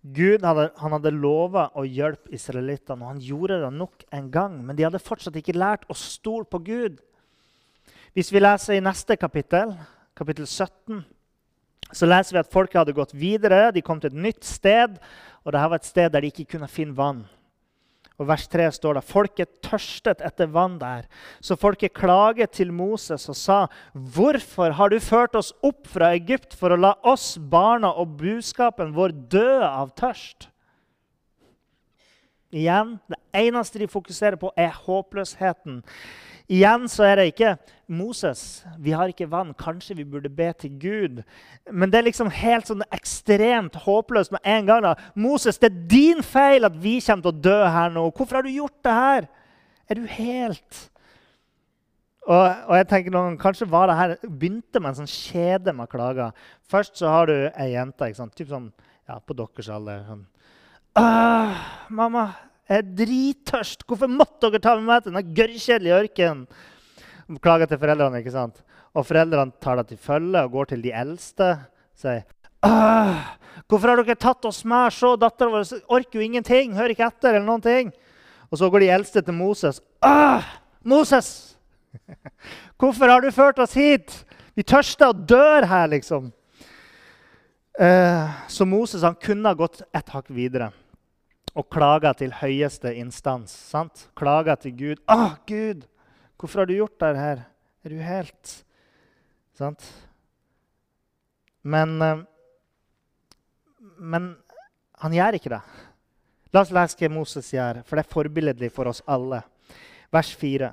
Gud 0.00 0.44
hadde, 0.48 0.70
han 0.80 0.96
hadde 0.96 1.12
lova 1.12 1.66
å 1.76 1.84
hjelpe 1.84 2.32
israelittene, 2.32 3.04
og 3.04 3.10
han 3.12 3.20
gjorde 3.20 3.60
det 3.60 3.72
nok 3.76 4.06
en 4.16 4.30
gang. 4.32 4.56
Men 4.64 4.78
de 4.78 4.86
hadde 4.86 5.02
fortsatt 5.04 5.36
ikke 5.36 5.58
lært 5.58 5.84
å 5.92 5.96
stole 5.98 6.48
på 6.48 6.62
Gud. 6.64 7.00
Hvis 8.16 8.32
vi 8.32 8.40
leser 8.40 8.78
i 8.78 8.84
neste 8.84 9.18
kapittel, 9.20 9.76
kapittel 10.20 10.44
17, 10.46 11.00
så 11.96 12.06
leser 12.06 12.36
vi 12.36 12.40
at 12.42 12.52
folket 12.52 12.82
hadde 12.82 12.94
gått 12.94 13.16
videre. 13.16 13.70
De 13.74 13.82
kom 13.82 14.00
til 14.00 14.12
et 14.12 14.22
nytt 14.28 14.46
sted, 14.46 14.98
og 15.42 15.54
dette 15.54 15.68
var 15.72 15.80
et 15.80 15.88
sted 15.88 16.12
der 16.12 16.22
de 16.22 16.30
ikke 16.30 16.52
kunne 16.54 16.68
finne 16.70 16.96
vann. 16.96 17.24
Og 18.20 18.28
vers 18.28 18.44
3 18.52 18.66
står 18.76 18.98
det 18.98 19.06
folket 19.08 19.52
tørstet 19.64 20.20
etter 20.20 20.50
vann 20.52 20.76
der. 20.78 21.06
Så 21.40 21.56
folket 21.56 21.96
klaget 21.96 22.52
til 22.58 22.68
Moses 22.72 23.28
og 23.32 23.36
sa, 23.36 23.66
'Hvorfor 23.96 24.72
har 24.76 24.88
du 24.90 25.00
ført 25.00 25.34
oss 25.34 25.54
opp 25.62 25.86
fra 25.86 26.12
Egypt 26.12 26.54
for 26.54 26.68
å 26.68 26.76
la 26.76 26.94
oss, 27.02 27.38
barna 27.38 27.88
og 27.88 28.18
buskapen 28.18 28.92
vår, 28.92 29.12
dø 29.30 29.62
av 29.64 29.94
tørst?' 29.94 30.48
Igjen, 32.52 32.98
det 33.08 33.18
eneste 33.32 33.78
de 33.78 33.86
fokuserer 33.86 34.36
på, 34.36 34.50
er 34.56 34.70
håpløsheten. 34.70 35.84
Igjen 36.50 36.88
så 36.90 37.04
er 37.06 37.20
det 37.20 37.28
ikke 37.30 37.54
Moses, 37.90 38.64
vi 38.78 38.90
har 38.94 39.10
ikke 39.10 39.28
vann. 39.30 39.52
Kanskje 39.58 39.96
vi 39.98 40.06
burde 40.06 40.30
be 40.34 40.48
til 40.58 40.76
Gud. 40.82 41.22
Men 41.70 41.90
det 41.90 42.00
er 42.00 42.08
liksom 42.08 42.30
helt 42.34 42.66
sånn 42.70 42.82
ekstremt 42.94 43.78
håpløst 43.84 44.34
med 44.34 44.42
en 44.46 44.66
gang. 44.66 44.82
da. 44.82 44.94
Moses, 45.14 45.58
det 45.58 45.70
er 45.70 45.82
din 45.90 46.22
feil 46.26 46.66
at 46.66 46.74
vi 46.74 46.98
kommer 47.02 47.26
til 47.26 47.34
å 47.34 47.42
dø 47.48 47.58
her 47.70 47.94
nå. 47.94 48.08
Hvorfor 48.10 48.40
har 48.40 48.46
du 48.46 48.54
gjort 48.54 48.78
det 48.86 48.94
her? 48.94 49.28
Er 49.90 49.98
du 49.98 50.06
helt 50.06 50.86
og, 52.30 52.44
og 52.68 52.76
jeg 52.76 52.86
tenker 52.90 53.14
noen, 53.14 53.38
Kanskje 53.40 53.68
var 53.70 53.88
det 53.88 53.96
her, 53.98 54.12
begynte 54.22 54.82
med 54.82 54.92
en 54.92 55.00
sånn 55.00 55.10
kjede 55.10 55.72
med 55.74 55.90
klager. 55.90 56.36
Først 56.70 57.00
så 57.00 57.10
har 57.10 57.30
du 57.30 57.34
ei 57.50 57.72
jente 57.72 58.10
ikke 58.10 58.20
sant? 58.20 58.34
Typ 58.38 58.52
sånn, 58.52 58.68
ja, 59.08 59.16
på 59.18 59.36
deres 59.38 59.70
alder. 59.72 60.04
sånn, 60.06 60.26
mamma, 61.98 62.28
jeg 62.70 62.84
er 62.84 62.90
drittørst. 63.00 63.82
Hvorfor 63.82 64.10
måtte 64.10 64.46
dere 64.46 64.62
ta 64.62 64.76
med 64.78 64.86
meg 64.86 65.02
til 65.02 65.10
denne 65.10 65.34
gørrkjedelige 65.34 65.96
ørkenen? 66.04 66.44
Klager 67.42 67.70
til 67.70 67.80
foreldrene. 67.82 68.20
ikke 68.22 68.34
sant? 68.34 68.60
Og 68.94 69.06
foreldrene 69.06 69.58
tar 69.62 69.80
det 69.80 69.88
til 69.88 69.98
følge 69.98 70.44
og 70.44 70.52
går 70.54 70.70
til 70.70 70.82
de 70.82 70.92
eldste. 70.94 71.50
og 71.50 71.98
sier 71.98 72.22
«Åh, 72.62 73.36
'Hvorfor 73.66 73.88
har 73.88 73.96
dere 73.96 74.14
tatt 74.14 74.44
oss 74.44 74.64
med?' 74.64 74.92
Så 74.92 75.16
dattera 75.16 75.50
vår 75.50 75.82
orker 75.88 76.20
jo 76.20 76.20
ingenting. 76.20 76.74
Hører 76.74 76.90
ikke 76.90 77.06
etter. 77.06 77.34
eller 77.34 77.46
noen 77.46 77.62
ting. 77.62 77.92
Og 78.52 78.58
så 78.58 78.70
går 78.70 78.80
de 78.80 78.90
eldste 78.90 79.22
til 79.22 79.34
Moses. 79.34 79.80
'Åh, 80.02 80.44
Moses! 80.84 81.56
Hvorfor 82.78 83.08
har 83.08 83.20
du 83.20 83.30
ført 83.30 83.58
oss 83.58 83.74
hit? 83.74 84.24
Vi 84.54 84.62
tørster 84.62 85.08
og 85.08 85.26
dør 85.26 85.66
her, 85.66 85.86
liksom.' 85.88 86.32
Eh, 87.80 88.28
så 88.48 88.64
Moses 88.64 89.02
han 89.02 89.14
kunne 89.14 89.48
ha 89.48 89.54
gått 89.54 89.82
et 89.94 90.08
hakk 90.08 90.26
videre 90.28 90.72
og 91.54 91.68
klager 91.72 92.12
til 92.14 92.32
høyeste 92.32 92.94
instans. 92.94 93.50
sant? 93.50 94.08
Klager 94.14 94.54
til 94.54 94.72
Gud. 94.72 94.96
'Å, 95.08 95.36
Gud, 95.46 95.86
hvorfor 96.38 96.60
har 96.60 96.66
du 96.66 96.74
gjort 96.74 96.98
det 97.00 97.16
her? 97.16 97.46
Er 97.84 97.88
du 97.88 97.98
helt 97.98 98.64
Sant? 99.60 99.84
Men, 101.62 102.02
eh, 102.02 102.22
men 103.98 104.36
han 105.02 105.12
gjør 105.12 105.36
ikke 105.36 105.52
det. 105.52 105.60
La 106.54 106.62
oss 106.64 106.72
lese 106.72 106.96
hva 106.96 107.10
Moses 107.12 107.50
gjør, 107.52 107.82
for 107.84 107.98
det 107.98 108.06
er 108.06 108.14
forbilledlig 108.14 108.70
for 108.72 108.88
oss 108.88 109.02
alle. 109.06 109.42
Vers 110.10 110.32
4. 110.34 110.72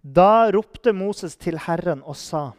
Da 0.00 0.50
ropte 0.52 0.92
Moses 0.92 1.34
til 1.36 1.58
Herren 1.58 2.02
og 2.04 2.16
sa, 2.16 2.52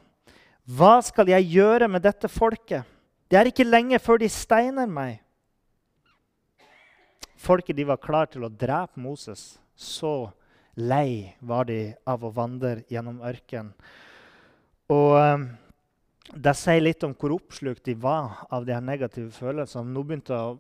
'Hva 0.68 1.02
skal 1.04 1.28
jeg 1.28 1.52
gjøre 1.54 1.88
med 1.88 2.02
dette 2.02 2.28
folket?' 2.28 2.86
Det 3.30 3.40
er 3.40 3.46
ikke 3.46 3.64
lenge 3.64 3.98
før 4.00 4.18
de 4.20 4.28
steiner 4.28 4.86
meg. 4.86 5.22
Folket 7.42 7.80
de 7.80 7.88
var 7.90 7.98
klar 8.02 8.30
til 8.30 8.46
å 8.46 8.54
drepe 8.54 9.02
Moses. 9.02 9.56
Så 9.74 10.30
lei 10.78 11.34
var 11.42 11.66
de 11.70 11.96
av 12.06 12.22
å 12.24 12.34
vandre 12.36 12.84
gjennom 12.92 13.22
ørkenen. 13.26 13.74
Og 14.92 15.16
um, 15.18 15.46
det 16.32 16.54
sier 16.60 16.84
litt 16.84 17.04
om 17.08 17.16
hvor 17.18 17.34
oppslukt 17.38 17.86
de 17.88 17.96
var 17.98 18.44
av 18.54 18.68
de 18.68 18.76
her 18.76 18.84
negative 18.84 19.32
følelsene. 19.34 19.90
Nå 19.90 20.04
begynte 20.06 20.36
det 20.36 20.42
å, 20.52 20.58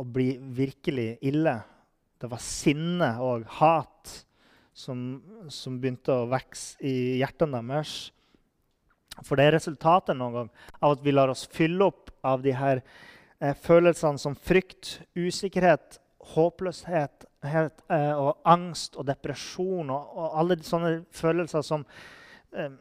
å 0.00 0.02
bli 0.04 0.32
virkelig 0.56 1.10
ille. 1.28 1.54
Det 2.18 2.30
var 2.32 2.42
sinne 2.42 3.12
og 3.22 3.46
hat 3.60 4.14
som, 4.74 5.20
som 5.52 5.78
begynte 5.78 6.14
å 6.14 6.26
vokse 6.32 6.80
i 6.82 7.20
hjertene 7.20 7.62
deres. 7.62 8.08
For 9.22 9.38
det 9.38 9.48
er 9.48 9.56
resultatet 9.58 10.18
noen 10.18 10.34
gang 10.34 10.50
av 10.80 10.96
at 10.96 11.04
vi 11.04 11.14
lar 11.14 11.30
oss 11.32 11.46
fylle 11.50 11.88
opp 11.90 12.12
av 12.26 12.42
de 12.44 12.52
her 12.54 12.82
eh, 12.82 13.54
følelsene 13.54 14.20
som 14.20 14.36
frykt, 14.36 14.98
usikkerhet, 15.18 15.98
håpløshet 16.34 17.26
eh, 17.44 18.14
og 18.14 18.38
angst 18.48 18.96
og 18.96 19.06
depresjon 19.08 19.90
og, 19.94 20.16
og 20.18 20.40
alle 20.40 20.58
sånne 20.64 20.94
følelser 21.14 21.64
som 21.64 21.84
eh, 22.56 22.72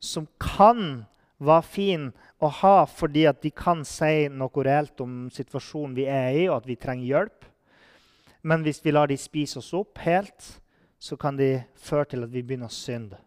som 0.00 0.26
kan 0.40 1.04
være 1.38 1.66
fin 1.68 2.06
å 2.40 2.50
ha 2.62 2.76
fordi 2.88 3.26
at 3.28 3.42
de 3.44 3.52
kan 3.52 3.84
si 3.88 4.28
noe 4.32 4.64
reelt 4.64 5.00
om 5.04 5.26
situasjonen 5.32 5.96
vi 5.96 6.06
er 6.08 6.30
i, 6.36 6.46
og 6.48 6.60
at 6.60 6.68
vi 6.68 6.78
trenger 6.80 7.10
hjelp. 7.10 7.46
Men 8.46 8.62
hvis 8.64 8.82
vi 8.84 8.94
lar 8.94 9.10
de 9.10 9.18
spise 9.20 9.58
oss 9.60 9.72
opp 9.76 9.98
helt, 10.04 10.52
så 10.98 11.18
kan 11.20 11.36
de 11.36 11.58
føre 11.76 12.12
til 12.12 12.24
at 12.24 12.32
vi 12.32 12.44
begynner 12.46 12.70
å 12.70 12.76
synde. 12.76 13.18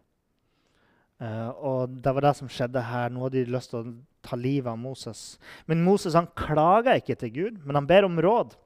Uh, 1.20 1.50
og 1.52 1.98
det 2.00 2.14
var 2.16 2.24
det 2.24 2.36
som 2.38 2.48
skjedde 2.48 2.80
her. 2.80 3.12
Nå 3.12 3.26
hadde 3.26 3.42
de 3.44 3.52
lyst 3.52 3.74
til 3.74 3.82
å 3.82 3.92
ta 4.24 4.38
livet 4.40 4.70
av 4.72 4.78
Moses. 4.80 5.36
Men 5.68 5.84
Moses 5.84 6.16
han 6.16 6.30
klager 6.38 6.96
ikke 6.96 7.18
til 7.20 7.34
Gud, 7.34 7.58
men 7.66 7.76
han 7.76 7.88
ber 7.88 8.08
om 8.08 8.16
råd. 8.24 8.56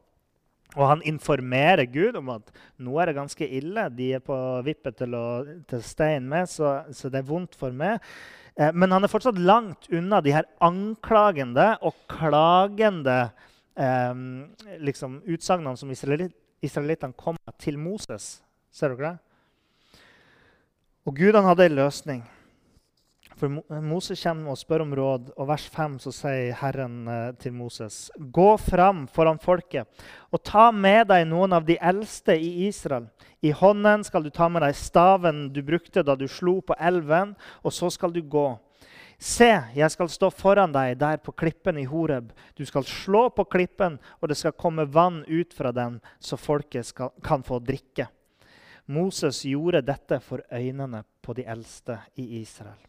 Og 0.75 0.89
han 0.91 1.03
informerer 1.07 1.87
Gud 1.87 2.17
om 2.19 2.33
at 2.35 2.49
nå 2.83 2.97
er 2.99 3.11
det 3.11 3.19
ganske 3.19 3.47
ille. 3.47 3.87
De 3.95 4.11
er 4.17 4.23
på 4.25 4.37
vippet 4.67 4.97
til 4.99 5.15
å 5.15 5.27
til 5.71 5.83
stein 5.87 6.27
med, 6.31 6.51
så, 6.51 6.81
så, 6.91 7.11
det 7.13 7.23
er 7.23 7.29
vondt 7.29 7.55
for 7.59 7.75
meg. 7.77 8.03
Eh, 8.59 8.73
men 8.75 8.95
han 8.95 9.07
er 9.07 9.13
fortsatt 9.13 9.39
langt 9.39 9.87
unna 9.95 10.21
de 10.25 10.35
her 10.35 10.49
anklagende 10.65 11.75
og 11.85 11.95
klagende 12.11 13.19
eh, 13.79 14.15
liksom, 14.83 15.21
utsagnene 15.31 15.79
som 15.79 15.95
israelittene 15.95 17.15
kom 17.19 17.39
til 17.63 17.79
Moses. 17.79 18.39
Ser 18.75 18.97
dere 18.97 19.13
det? 19.13 20.01
Og 21.05 21.15
Gud 21.21 21.37
hadde 21.37 21.69
en 21.69 21.79
løsning. 21.79 22.25
For 23.45 23.81
Moses 23.85 24.23
kommer 24.25 24.55
og 24.55 24.57
spør 24.57 24.83
om 24.87 24.93
råd, 24.97 25.27
og 25.37 25.49
vers 25.51 25.65
5 25.69 25.99
så 26.01 26.11
sier 26.17 26.55
Herren 26.57 26.95
eh, 27.13 27.33
til 27.37 27.53
Moses.: 27.53 28.07
Gå 28.17 28.55
fram 28.57 29.03
foran 29.13 29.37
folket 29.37 30.07
og 30.33 30.41
ta 30.49 30.71
med 30.73 31.11
deg 31.11 31.27
noen 31.29 31.53
av 31.53 31.67
de 31.69 31.77
eldste 31.77 32.39
i 32.41 32.65
Israel. 32.65 33.11
I 33.45 33.53
hånden 33.53 34.07
skal 34.09 34.25
du 34.25 34.31
ta 34.33 34.49
med 34.49 34.65
deg 34.65 34.79
staven 34.79 35.51
du 35.53 35.61
brukte 35.61 36.01
da 36.01 36.15
du 36.17 36.25
slo 36.25 36.63
på 36.65 36.77
elven, 36.81 37.35
og 37.61 37.75
så 37.77 37.91
skal 37.93 38.15
du 38.15 38.23
gå. 38.23 38.47
Se, 39.21 39.51
jeg 39.77 39.91
skal 39.93 40.09
stå 40.09 40.33
foran 40.33 40.73
deg 40.73 40.97
der 41.03 41.21
på 41.21 41.37
klippen 41.37 41.83
i 41.83 41.85
Horeb. 41.85 42.33
Du 42.57 42.65
skal 42.65 42.89
slå 42.89 43.27
på 43.29 43.45
klippen, 43.45 44.01
og 44.23 44.33
det 44.33 44.39
skal 44.41 44.57
komme 44.57 44.89
vann 44.89 45.21
ut 45.29 45.53
fra 45.53 45.69
den, 45.69 46.01
så 46.17 46.41
folket 46.41 46.89
skal, 46.95 47.13
kan 47.21 47.45
få 47.45 47.61
drikke. 47.61 48.09
Moses 48.89 49.45
gjorde 49.45 49.85
dette 49.85 50.23
for 50.25 50.41
øynene 50.49 51.05
på 51.21 51.37
de 51.37 51.45
eldste 51.45 52.01
i 52.17 52.41
Israel. 52.41 52.81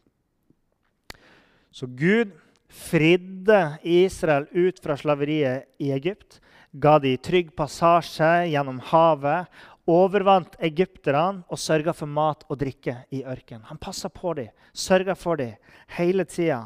Så 1.76 1.90
Gud 1.92 2.32
fridde 2.72 3.78
Israel 3.84 4.46
ut 4.52 4.80
fra 4.80 4.96
slaveriet 4.96 5.68
i 5.78 5.90
Egypt, 5.92 6.40
ga 6.72 6.96
de 7.04 7.18
trygg 7.20 7.50
passasje 7.56 8.30
gjennom 8.48 8.80
havet, 8.94 9.50
overvant 9.86 10.56
egypterne 10.64 11.44
og 11.52 11.60
sørga 11.60 11.92
for 11.94 12.08
mat 12.08 12.46
og 12.48 12.62
drikke 12.64 12.96
i 13.12 13.26
ørkenen. 13.28 13.68
Han 13.68 13.82
passa 13.82 14.08
på 14.10 14.34
dem, 14.40 14.54
sørga 14.72 15.18
for 15.20 15.38
dem 15.42 15.60
hele 15.98 16.24
tida. 16.26 16.62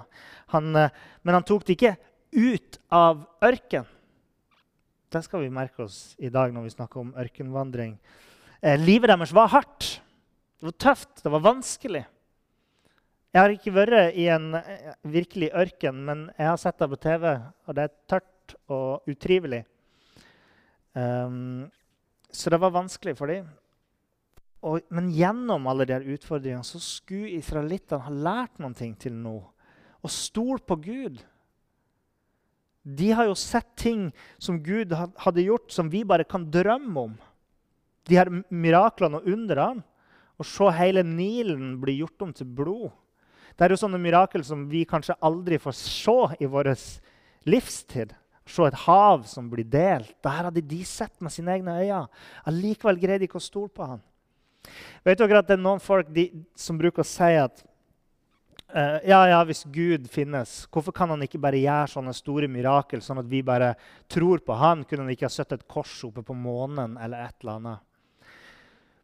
Eh, 0.54 0.78
men 1.26 1.36
han 1.36 1.48
tok 1.48 1.66
dem 1.66 1.76
ikke 1.76 1.96
ut 2.38 2.80
av 2.94 3.26
ørkenen. 3.42 3.90
Det 5.10 5.24
skal 5.26 5.42
vi 5.42 5.50
merke 5.50 5.88
oss 5.88 6.14
i 6.22 6.30
dag 6.30 6.54
når 6.54 6.68
vi 6.68 6.76
snakker 6.76 7.02
om 7.02 7.16
ørkenvandring. 7.18 7.98
Eh, 8.62 8.78
livet 8.78 9.10
deres 9.10 9.34
var 9.34 9.50
hardt. 9.58 9.96
Det 10.62 10.70
var 10.70 10.80
tøft, 10.86 11.24
det 11.24 11.34
var 11.34 11.48
vanskelig. 11.50 12.06
Jeg 13.30 13.44
har 13.44 13.54
ikke 13.54 13.76
vært 13.76 14.16
i 14.18 14.26
en 14.34 14.56
eh, 14.58 14.94
virkelig 15.06 15.52
ørken, 15.54 15.98
men 16.08 16.22
jeg 16.34 16.48
har 16.50 16.58
sett 16.58 16.80
det 16.82 16.88
på 16.90 16.98
TV, 17.04 17.26
og 17.70 17.76
det 17.78 17.84
er 17.86 17.98
tørt 18.10 18.56
og 18.74 19.10
utrivelig. 19.10 19.60
Um, 20.98 21.68
så 22.34 22.50
det 22.50 22.58
var 22.62 22.74
vanskelig 22.74 23.14
for 23.20 23.30
dem. 23.30 23.46
Og, 24.66 24.82
men 24.90 25.12
gjennom 25.14 25.68
alle 25.70 25.86
de 25.88 26.00
utfordringene 26.16 26.66
så 26.66 26.82
skulle 26.84 27.38
israelittene 27.38 28.02
ha 28.08 28.14
lært 28.14 28.58
noen 28.60 28.74
ting 28.76 28.96
til 29.00 29.14
nå. 29.14 29.38
Og 30.02 30.14
stole 30.14 30.60
på 30.66 30.80
Gud. 30.82 31.20
De 32.82 33.12
har 33.14 33.30
jo 33.30 33.38
sett 33.38 33.70
ting 33.78 34.08
som 34.42 34.58
Gud 34.64 34.96
hadde 34.96 35.46
gjort, 35.46 35.70
som 35.72 35.92
vi 35.92 36.02
bare 36.08 36.26
kan 36.26 36.48
drømme 36.50 37.06
om. 37.12 37.14
De 38.10 38.18
her 38.18 38.32
miraklene 38.50 39.22
og 39.22 39.30
underne. 39.30 39.86
Og 40.40 40.48
se 40.48 40.70
hele 40.74 41.04
Nilen 41.04 41.76
bli 41.82 42.00
gjort 42.00 42.26
om 42.26 42.34
til 42.34 42.50
blod. 42.58 42.90
Det 43.60 43.66
er 43.68 43.74
jo 43.74 43.82
sånne 43.82 44.00
mirakel 44.00 44.44
som 44.48 44.62
vi 44.72 44.86
kanskje 44.88 45.18
aldri 45.20 45.58
får 45.60 45.74
se 45.76 46.14
i 46.40 46.48
vår 46.48 46.72
livstid. 47.52 48.14
Se 48.48 48.64
et 48.64 48.78
hav 48.86 49.26
som 49.28 49.50
blir 49.52 49.68
delt. 49.68 50.14
Dette 50.16 50.32
hadde 50.32 50.64
de 50.64 50.78
sett 50.88 51.18
med 51.20 51.34
sine 51.34 51.58
egne 51.58 51.76
øyne. 51.82 52.06
Allikevel 52.48 53.02
greide 53.02 53.26
de 53.26 53.28
ikke 53.28 53.42
å 53.42 53.44
stole 53.44 53.68
på 53.68 53.84
han. 53.84 54.00
Vet 55.04 55.20
dere 55.20 55.42
at 55.42 55.50
Det 55.50 55.58
er 55.58 55.62
noen 55.66 55.84
folk 55.84 56.08
de, 56.16 56.30
som 56.56 56.80
bruker 56.80 57.04
å 57.04 57.08
si 57.08 57.36
at 57.36 57.60
uh, 58.72 59.04
ja, 59.04 59.20
ja, 59.28 59.44
hvis 59.44 59.66
Gud 59.68 60.08
finnes, 60.08 60.62
hvorfor 60.72 60.96
kan 60.96 61.12
han 61.12 61.28
ikke 61.28 61.42
bare 61.44 61.60
gjøre 61.60 61.92
sånne 61.98 62.16
store 62.16 62.48
mirakel, 62.48 63.04
sånn 63.04 63.20
at 63.20 63.28
vi 63.28 63.44
bare 63.44 63.74
tror 64.08 64.40
på 64.40 64.56
han? 64.56 64.88
Kunne 64.88 65.04
han 65.04 65.12
ikke 65.18 65.28
ha 65.28 65.36
satt 65.36 65.52
et 65.58 65.68
kors 65.68 66.00
oppe 66.08 66.24
på 66.24 66.38
månen 66.48 66.96
eller 66.96 67.28
et 67.28 67.44
eller 67.44 67.60
annet? 67.60 67.89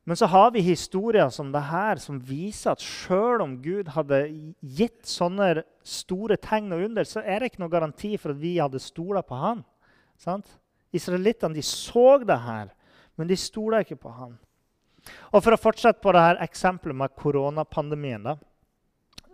Men 0.05 0.17
så 0.17 0.27
har 0.29 0.51
vi 0.53 0.61
historier 0.61 1.29
som 1.33 1.49
det 1.51 1.63
her, 1.65 1.97
som 1.97 2.19
viser 2.21 2.75
at 2.75 2.81
selv 2.83 3.41
om 3.41 3.55
Gud 3.61 3.89
hadde 3.95 4.19
gitt 4.61 5.01
sånne 5.09 5.63
store 5.81 6.37
tegn 6.37 6.69
og 6.75 6.83
under, 6.85 7.07
så 7.09 7.23
er 7.25 7.41
det 7.41 7.49
ikke 7.49 7.63
noe 7.63 7.73
garanti 7.73 8.11
for 8.21 8.35
at 8.35 8.41
vi 8.41 8.59
hadde 8.59 8.81
stola 8.83 9.23
på 9.25 9.39
han. 9.41 9.63
Sant? 10.21 10.45
Israelittene 10.93 11.63
så 11.65 12.19
det 12.21 12.37
her, 12.37 12.69
men 13.17 13.31
de 13.31 13.37
stola 13.39 13.81
ikke 13.81 13.97
på 14.03 14.13
han. 14.13 14.35
Og 15.33 15.41
For 15.41 15.53
å 15.53 15.61
fortsette 15.61 16.01
på 16.01 16.13
det 16.13 16.21
her 16.21 16.43
eksempelet 16.45 16.97
med 16.97 17.17
koronapandemien 17.17 18.29
da, 18.29 18.37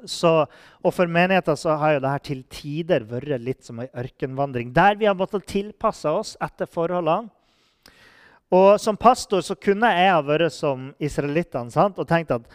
så, 0.08 0.48
og 0.82 0.96
For 0.96 1.06
menigheter 1.06 1.60
så 1.60 1.76
har 1.78 1.94
jo 1.94 2.02
det 2.02 2.16
her 2.16 2.24
til 2.26 2.40
tider 2.50 3.04
vært 3.06 3.44
litt 3.44 3.68
som 3.68 3.84
ei 3.84 3.90
ørkenvandring, 3.92 4.72
der 4.74 4.96
vi 4.98 5.06
har 5.06 5.20
måttet 5.20 5.46
tilpasse 5.52 6.10
oss 6.10 6.34
etter 6.42 6.66
forholdene. 6.66 7.30
Og 8.52 8.82
Som 8.84 8.98
pastor 9.00 9.42
så 9.42 9.56
kunne 9.56 9.94
jeg 9.96 10.12
ha 10.12 10.20
vært 10.26 10.52
som 10.52 10.90
israelittene 11.00 11.88
og 11.96 12.08
tenkt 12.08 12.34
at 12.36 12.50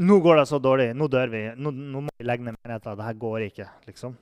nå 0.00 0.16
går 0.24 0.40
det 0.40 0.46
så 0.48 0.58
dårlig, 0.58 0.88
nå 0.96 1.06
dør 1.12 1.28
vi, 1.30 1.42
nå, 1.60 1.70
nå 1.70 2.02
må 2.06 2.12
vi 2.16 2.24
legge 2.24 2.46
ned 2.46 2.56
menigheten. 2.56 2.96
Det 2.96 3.04
her 3.04 3.18
går 3.20 3.46
ikke. 3.50 3.66
liksom. 3.86 4.16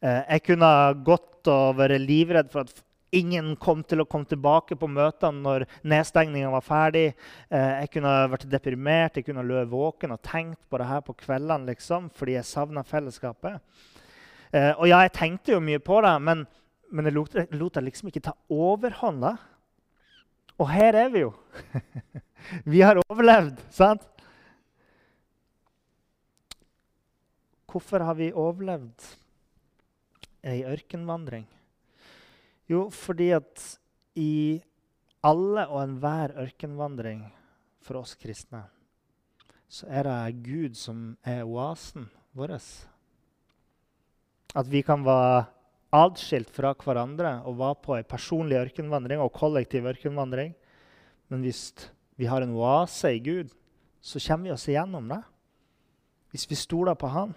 Eh, 0.00 0.22
jeg 0.36 0.44
kunne 0.46 0.68
gått 1.04 1.50
og 1.50 1.78
vært 1.80 2.00
livredd 2.00 2.52
for 2.52 2.62
at 2.62 2.84
ingen 3.16 3.54
kom 3.60 3.82
til 3.86 4.02
å 4.02 4.06
komme 4.08 4.28
tilbake 4.28 4.76
på 4.78 4.88
møtene 4.90 5.42
når 5.42 5.64
nedstengninga 5.88 6.50
var 6.52 6.64
ferdig. 6.64 7.06
Eh, 7.50 7.72
jeg 7.82 7.92
kunne 7.96 8.14
vært 8.32 8.46
deprimert, 8.52 9.18
jeg 9.18 9.26
kunne 9.28 9.44
løpt 9.46 9.72
våken 9.72 10.14
og 10.14 10.22
tenkt 10.26 10.62
på 10.70 10.80
det 10.80 10.88
her 10.90 11.02
på 11.06 11.16
kveldene 11.24 11.72
liksom, 11.72 12.10
fordi 12.14 12.38
jeg 12.38 12.48
savna 12.48 12.84
fellesskapet. 12.86 13.58
Eh, 14.52 14.72
og 14.72 14.86
ja, 14.88 15.02
jeg 15.06 15.16
tenkte 15.16 15.56
jo 15.56 15.60
mye 15.64 15.82
på 15.82 16.00
det, 16.06 16.14
men, 16.22 16.46
men 16.92 17.10
jeg 17.10 17.16
lot, 17.16 17.38
lot 17.50 17.78
det 17.78 17.86
liksom 17.88 18.12
ikke 18.12 18.24
ta 18.28 18.36
overhånd. 18.52 19.26
Og 20.56 20.70
her 20.72 20.96
er 20.96 21.08
vi 21.12 21.24
jo. 21.24 21.32
vi 22.72 22.80
har 22.80 23.00
overlevd, 23.04 23.60
sant? 23.74 24.04
Hvorfor 27.68 28.00
har 28.08 28.16
vi 28.16 28.30
overlevd 28.32 29.04
ei 30.48 30.62
ørkenvandring? 30.64 31.44
Jo, 32.70 32.86
fordi 32.90 33.28
at 33.36 33.64
i 34.16 34.62
alle 35.26 35.66
og 35.68 35.82
enhver 35.82 36.32
ørkenvandring 36.40 37.26
for 37.84 38.00
oss 38.00 38.16
kristne, 38.16 38.62
så 39.68 39.90
er 39.92 40.08
det 40.08 40.40
Gud 40.46 40.78
som 40.78 41.10
er 41.26 41.44
oasen 41.44 42.08
vår. 42.32 42.56
At 44.56 44.72
vi 44.72 44.80
kan 44.86 45.04
være 45.04 45.44
atskilt 45.96 46.50
fra 46.52 46.72
hverandre 46.76 47.38
og 47.48 47.58
var 47.60 47.76
på 47.82 47.96
en 47.96 48.08
personlig 48.08 48.58
ørkenvandring 48.60 49.22
og 49.22 49.32
kollektiv 49.34 49.86
ørkenvandring. 49.88 50.52
Men 51.32 51.42
hvis 51.42 51.70
vi 52.16 52.28
har 52.30 52.44
en 52.44 52.54
oase 52.56 53.16
i 53.16 53.22
Gud, 53.22 53.50
så 54.00 54.20
kommer 54.22 54.48
vi 54.48 54.54
oss 54.54 54.68
igjennom 54.68 55.08
det. 55.10 55.22
Hvis 56.30 56.46
vi 56.50 56.58
stoler 56.58 56.94
på 56.98 57.10
Han. 57.10 57.34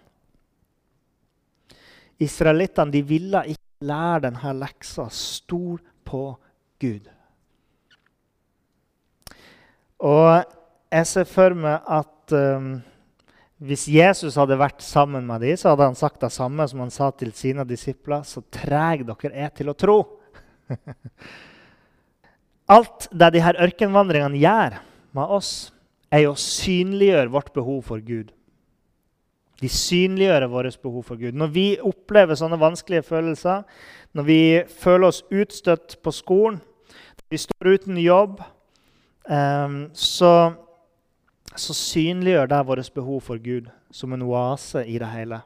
Israelittene 2.20 3.04
ville 3.08 3.46
ikke 3.54 3.88
lære 3.88 4.26
denne 4.28 4.54
leksa. 4.60 5.08
Stol 5.10 5.80
på 6.06 6.24
Gud. 6.82 7.08
Og 10.00 10.44
jeg 10.92 11.08
ser 11.08 11.28
for 11.28 11.56
meg 11.56 11.84
at 11.92 12.36
um, 12.36 12.80
hvis 13.60 13.90
Jesus 13.92 14.38
hadde 14.40 14.56
vært 14.60 14.80
sammen 14.86 15.26
med 15.28 15.44
dem, 15.44 15.58
så 15.60 15.74
hadde 15.74 15.90
han 15.90 15.98
sagt 16.00 16.22
det 16.24 16.32
samme 16.32 16.64
som 16.72 16.80
han 16.86 16.94
sa 16.94 17.10
til 17.12 17.34
sine 17.36 17.66
disipler. 17.68 18.24
Så 18.24 18.46
treg 18.56 19.04
dere 19.08 19.34
er 19.36 19.52
til 19.56 19.72
å 19.72 19.76
tro. 19.76 19.98
Alt 22.76 23.10
det 23.12 23.34
de 23.36 23.44
her 23.44 23.60
ørkenvandringene 23.60 24.40
gjør 24.40 24.78
med 25.18 25.36
oss, 25.40 25.74
er 26.10 26.24
jo 26.24 26.34
å 26.34 26.40
synliggjøre 26.40 27.34
vårt 27.34 27.52
behov 27.54 27.82
for 27.90 28.02
Gud. 28.02 28.32
De 29.60 29.68
synliggjør 29.68 30.48
vårt 30.54 30.80
behov 30.82 31.04
for 31.10 31.20
Gud. 31.20 31.36
Når 31.36 31.52
vi 31.52 31.68
opplever 31.84 32.40
sånne 32.40 32.62
vanskelige 32.62 33.04
følelser, 33.10 33.66
når 34.16 34.28
vi 34.30 34.40
føler 34.72 35.12
oss 35.12 35.20
utstøtt 35.28 35.98
på 36.00 36.14
skolen, 36.16 36.62
når 37.20 37.36
vi 37.36 37.42
står 37.44 37.74
uten 37.76 38.00
jobb, 38.02 38.40
um, 39.28 39.82
så 39.94 40.32
så 41.56 41.74
synliggjør 41.74 42.50
det 42.50 42.66
vårt 42.68 42.94
behov 42.94 43.22
for 43.26 43.38
Gud 43.42 43.70
som 43.92 44.14
en 44.14 44.26
oase 44.26 44.84
i 44.86 44.98
det 45.02 45.10
hele. 45.10 45.42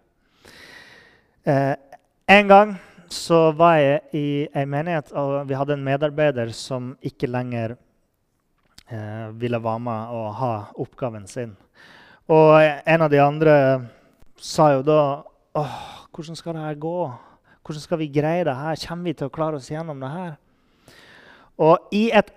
Eh, 1.44 1.76
en 2.28 2.48
gang 2.48 2.76
så 3.12 3.52
var 3.52 3.78
jeg 3.78 4.02
i 4.14 4.28
en 4.56 4.70
menighet, 4.70 5.12
og 5.12 5.48
vi 5.48 5.58
hadde 5.58 5.78
en 5.78 5.86
medarbeider 5.86 6.52
som 6.56 6.94
ikke 7.02 7.30
lenger 7.30 7.76
eh, 8.90 9.28
ville 9.40 9.60
være 9.64 9.80
med 9.80 10.16
og 10.18 10.34
ha 10.40 10.54
oppgaven 10.80 11.28
sin. 11.28 11.56
Og 12.32 12.56
en 12.64 13.04
av 13.04 13.12
de 13.12 13.20
andre 13.20 13.56
sa 14.40 14.72
jo 14.78 14.84
da 14.88 15.02
Åh, 15.54 15.74
hvordan 16.10 16.36
skal 16.36 16.56
det 16.56 16.64
her 16.64 16.78
gå? 16.82 17.00
Hvordan 17.62 17.82
skal 17.84 18.00
vi 18.00 18.08
greie 18.10 18.42
det 18.44 18.56
her? 18.58 18.80
Kommer 18.88 19.12
vi 19.12 19.14
til 19.14 19.30
å 19.30 19.34
klare 19.34 19.60
oss 19.60 19.70
gjennom 19.70 20.00
det 20.02 20.10
her? 20.10 20.32
Og 21.62 21.94
i 21.94 22.08
et, 22.16 22.32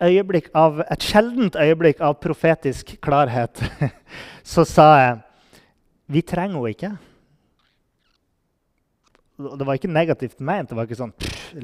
av, 0.52 0.82
et 0.84 1.04
sjeldent 1.04 1.56
øyeblikk 1.56 2.02
av 2.04 2.18
profetisk 2.20 2.96
klarhet 3.00 3.62
så 4.52 4.64
sa 4.68 4.88
jeg 5.00 5.22
vi 6.12 6.22
trenger 6.22 6.60
henne 6.60 6.70
ikke. 6.74 6.90
Det 9.36 9.66
var 9.66 9.76
ikke 9.78 9.90
negativt 9.90 10.38
ment. 10.38 10.70
Det 10.70 10.76
var 10.78 10.86
ikke 10.86 11.00
sånn 11.00 11.14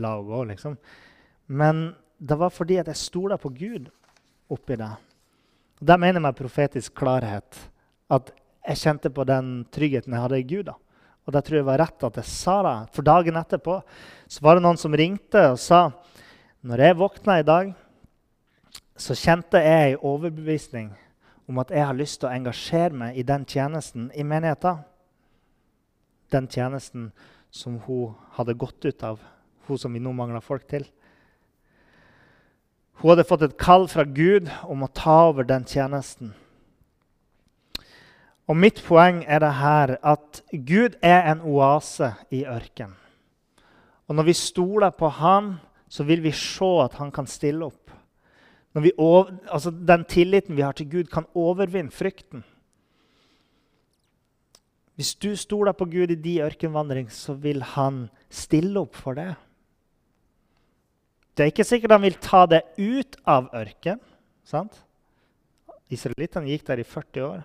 la 0.00 0.16
henne 0.16 0.26
gå, 0.26 0.40
liksom. 0.50 0.78
Men 1.46 1.82
det 2.18 2.38
var 2.40 2.50
fordi 2.54 2.80
at 2.80 2.90
jeg 2.90 2.98
stoler 2.98 3.38
på 3.38 3.52
Gud 3.54 3.90
oppi 4.52 4.78
det. 4.80 4.90
Og 5.80 5.86
Der 5.86 6.00
mener 6.00 6.18
jeg 6.18 6.26
med 6.26 6.38
profetisk 6.38 6.94
klarhet. 6.98 7.58
At 8.10 8.32
jeg 8.66 8.82
kjente 8.82 9.10
på 9.14 9.24
den 9.26 9.64
tryggheten 9.74 10.14
jeg 10.14 10.24
hadde 10.24 10.40
i 10.40 10.46
Gud. 10.46 10.66
da. 10.66 10.74
Og 11.26 11.34
da 11.34 11.40
tror 11.40 11.60
jeg 11.60 11.66
var 11.66 11.78
rett 11.82 12.04
at 12.04 12.18
jeg 12.18 12.28
sa 12.30 12.56
det. 12.66 12.76
For 12.94 13.06
dagen 13.06 13.38
etterpå 13.38 13.78
så 14.26 14.42
var 14.42 14.58
det 14.58 14.64
noen 14.66 14.80
som 14.80 14.94
ringte 14.94 15.52
og 15.52 15.58
sa 15.58 15.84
når 16.62 16.78
jeg 16.78 16.98
våkna 16.98 17.38
i 17.40 17.46
dag, 17.46 17.72
så 18.94 19.16
kjente 19.18 19.58
jeg 19.58 19.96
en 19.96 20.04
overbevisning 20.06 20.92
om 21.50 21.58
at 21.58 21.72
jeg 21.74 21.82
har 21.82 21.96
lyst 21.98 22.20
til 22.20 22.28
å 22.30 22.34
engasjere 22.36 22.94
meg 22.94 23.18
i 23.18 23.24
den 23.26 23.42
tjenesten 23.48 24.10
i 24.14 24.22
menigheten. 24.22 24.84
Den 26.30 26.46
tjenesten 26.46 27.10
som 27.50 27.80
hun 27.86 28.14
hadde 28.36 28.54
gått 28.54 28.84
ut 28.86 29.02
av, 29.02 29.18
hun 29.66 29.78
som 29.78 29.92
vi 29.92 30.02
nå 30.02 30.12
mangler 30.14 30.44
folk 30.44 30.68
til. 30.70 30.86
Hun 33.02 33.10
hadde 33.10 33.26
fått 33.26 33.42
et 33.48 33.58
kall 33.58 33.88
fra 33.90 34.06
Gud 34.06 34.46
om 34.62 34.86
å 34.86 34.92
ta 34.94 35.18
over 35.32 35.48
den 35.48 35.66
tjenesten. 35.66 36.30
Og 38.46 38.58
mitt 38.58 38.78
poeng 38.86 39.24
er 39.26 39.42
det 39.42 39.52
her 39.58 39.96
at 39.98 40.42
Gud 40.52 40.94
er 41.02 41.26
en 41.32 41.42
oase 41.42 42.12
i 42.30 42.44
ørkenen. 42.46 42.94
Og 44.06 44.18
når 44.18 44.26
vi 44.28 44.34
stoler 44.36 44.90
på 44.94 45.08
Han, 45.08 45.54
så 45.92 46.06
vil 46.08 46.22
vi 46.24 46.32
se 46.32 46.70
at 46.80 46.96
han 46.96 47.12
kan 47.12 47.28
stille 47.28 47.66
opp. 47.68 47.92
Over, 48.96 49.34
altså 49.52 49.68
den 49.70 50.06
tilliten 50.08 50.56
vi 50.56 50.64
har 50.64 50.72
til 50.76 50.88
Gud, 50.88 51.10
kan 51.12 51.28
overvinne 51.36 51.92
frykten. 51.92 52.46
Hvis 54.96 55.14
du 55.20 55.32
stoler 55.36 55.76
på 55.76 55.88
Gud 55.92 56.12
i 56.12 56.20
din 56.20 56.44
ørkenvandring, 56.46 57.10
så 57.12 57.34
vil 57.36 57.60
han 57.74 58.06
stille 58.32 58.80
opp 58.80 58.96
for 58.96 59.18
det. 59.18 59.34
Det 61.32 61.44
er 61.44 61.52
ikke 61.52 61.68
sikkert 61.68 61.96
han 61.96 62.04
vil 62.04 62.18
ta 62.20 62.44
det 62.48 62.64
ut 62.78 63.16
av 63.28 63.48
ørken. 63.56 64.00
sant? 64.44 64.82
Israelittene 65.92 66.48
gikk 66.48 66.66
der 66.68 66.80
i 66.80 66.88
40 66.88 67.24
år. 67.24 67.40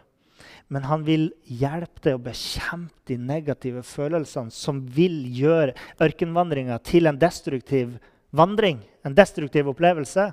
Men 0.72 0.86
han 0.88 1.04
vil 1.08 1.32
hjelpe 1.44 2.04
deg 2.04 2.16
å 2.16 2.24
bekjempe 2.28 3.08
de 3.10 3.18
negative 3.20 3.82
følelsene 3.84 4.54
som 4.54 4.84
vil 4.84 5.24
gjøre 5.36 5.76
ørkenvandringa 6.04 6.78
til 6.84 7.10
en 7.10 7.20
destruktiv 7.20 7.96
vandring, 8.36 8.82
en 9.06 9.16
destruktiv 9.16 9.70
opplevelse. 9.72 10.32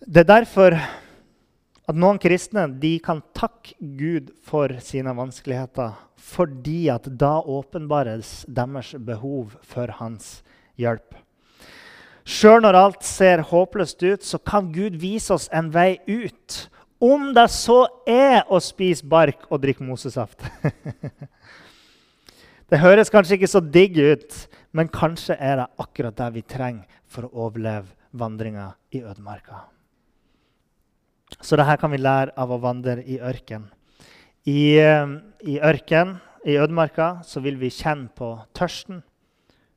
Det 0.00 0.24
er 0.24 0.30
derfor 0.30 0.76
at 1.90 1.98
noen 1.98 2.20
kristne 2.22 2.68
kan 3.02 3.22
takke 3.34 3.74
Gud 3.78 4.30
for 4.46 4.72
sine 4.84 5.12
vanskeligheter, 5.16 5.96
fordi 6.16 6.88
at 6.92 7.08
da 7.18 7.40
åpenbares 7.40 8.44
deres 8.46 8.94
behov 8.98 9.56
for 9.66 9.90
hans 9.98 10.40
hjelp. 10.78 11.16
Sjøl 12.24 12.62
når 12.62 12.78
alt 12.78 13.02
ser 13.06 13.42
håpløst 13.42 14.02
ut, 14.04 14.22
så 14.22 14.38
kan 14.38 14.70
Gud 14.72 15.00
vise 15.00 15.34
oss 15.34 15.48
en 15.52 15.72
vei 15.74 15.98
ut. 16.06 16.68
Om 17.00 17.32
det 17.34 17.48
så 17.50 17.86
er 18.06 18.44
å 18.46 18.60
spise 18.62 19.06
bark 19.08 19.48
og 19.48 19.62
drikke 19.64 19.84
mosesaft. 19.84 20.44
det 22.70 22.78
høres 22.78 23.10
kanskje 23.10 23.36
ikke 23.38 23.50
så 23.50 23.60
digg 23.62 23.98
ut, 23.98 24.36
men 24.72 24.90
kanskje 24.92 25.34
er 25.34 25.58
det 25.58 25.68
akkurat 25.82 26.16
det 26.20 26.30
vi 26.36 26.46
trenger 26.46 27.02
for 27.10 27.26
å 27.26 27.48
overleve 27.48 27.90
vandringa 28.14 28.70
i 28.94 29.02
ødemarka. 29.02 29.64
Så 31.40 31.58
dette 31.58 31.76
kan 31.82 31.90
vi 31.90 32.00
lære 32.00 32.34
av 32.38 32.50
å 32.50 32.60
vandre 32.62 33.02
i 33.02 33.18
ørken. 33.18 33.68
I, 34.46 34.78
eh, 34.78 35.06
I 35.46 35.58
ørken, 35.60 36.20
i 36.46 36.56
ødemarka, 36.56 37.22
så 37.24 37.42
vil 37.42 37.58
vi 37.58 37.70
kjenne 37.70 38.08
på 38.14 38.32
tørsten. 38.54 39.02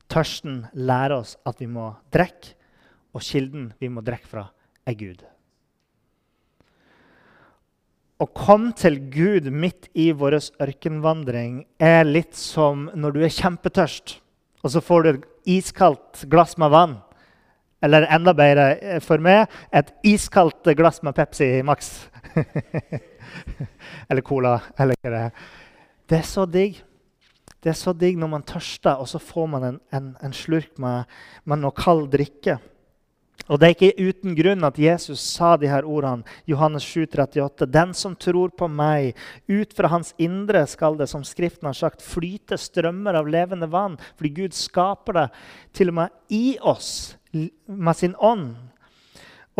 Tørsten 0.08 0.68
lærer 0.74 1.18
oss 1.18 1.36
at 1.44 1.60
vi 1.60 1.66
må 1.66 1.96
drikke, 2.12 2.54
og 3.14 3.22
kilden 3.22 3.72
vi 3.80 3.88
må 3.88 4.02
drikke 4.02 4.26
fra, 4.28 4.48
er 4.86 4.94
Gud. 4.94 5.22
Å 8.22 8.26
komme 8.30 8.72
til 8.78 9.00
Gud 9.10 9.48
midt 9.50 9.88
i 9.98 10.12
vår 10.14 10.38
ørkenvandring 10.62 11.64
er 11.82 12.04
litt 12.06 12.36
som 12.38 12.86
når 12.94 13.16
du 13.16 13.24
er 13.26 13.34
kjempetørst 13.34 14.20
og 14.64 14.72
så 14.72 14.80
får 14.80 15.02
du 15.04 15.08
et 15.10 15.26
iskaldt 15.58 16.24
glass 16.32 16.56
med 16.60 16.72
vann. 16.72 16.96
Eller 17.84 18.06
enda 18.08 18.32
bedre 18.36 18.70
eh, 18.80 19.00
for 19.04 19.20
meg 19.20 19.52
et 19.76 19.90
iskaldt 20.08 20.70
glass 20.78 21.02
med 21.04 21.16
Pepsi 21.16 21.58
Max. 21.66 22.08
eller 24.08 24.24
Cola. 24.24 24.56
eller 24.80 24.96
hva 24.96 25.12
det 25.12 25.22
er. 25.26 25.50
Det 26.08 26.18
er 26.22 26.28
så 26.28 26.46
digg. 26.48 26.80
Det 27.60 27.72
er 27.72 27.76
så 27.76 27.92
digg 27.96 28.16
når 28.20 28.30
man 28.32 28.44
tørster, 28.48 28.96
og 29.00 29.08
så 29.08 29.20
får 29.20 29.46
man 29.52 29.68
en, 29.68 29.76
en, 29.92 30.08
en 30.24 30.36
slurk 30.36 30.80
med, 30.80 31.12
med 31.44 31.60
noe 31.60 31.76
kald 31.76 32.08
drikke. 32.12 32.56
Og 33.44 33.60
Det 33.60 33.66
er 33.66 33.74
ikke 33.74 34.08
uten 34.08 34.36
grunn 34.38 34.64
at 34.64 34.78
Jesus 34.80 35.20
sa 35.20 35.54
de 35.60 35.68
her 35.68 35.84
ordene. 35.84 36.24
Johannes 36.48 36.84
7, 36.88 37.04
38. 37.12 37.66
Den 37.68 37.92
som 37.92 38.14
tror 38.16 38.54
på 38.56 38.68
meg, 38.72 39.12
ut 39.48 39.74
fra 39.76 39.90
hans 39.92 40.14
indre 40.16 40.62
skal 40.70 40.96
det, 40.96 41.10
som 41.12 41.26
Skriften 41.28 41.68
har 41.68 41.76
sagt, 41.76 42.00
flyte 42.00 42.56
strømmer 42.56 43.18
av 43.20 43.28
levende 43.28 43.68
vann. 43.68 43.98
Fordi 44.16 44.32
Gud 44.40 44.56
skaper 44.56 45.18
det 45.18 45.26
til 45.76 45.92
og 45.92 45.98
med 46.00 46.14
i 46.32 46.56
oss 46.62 47.18
med 47.34 47.98
sin 47.98 48.16
ånd. 48.16 48.54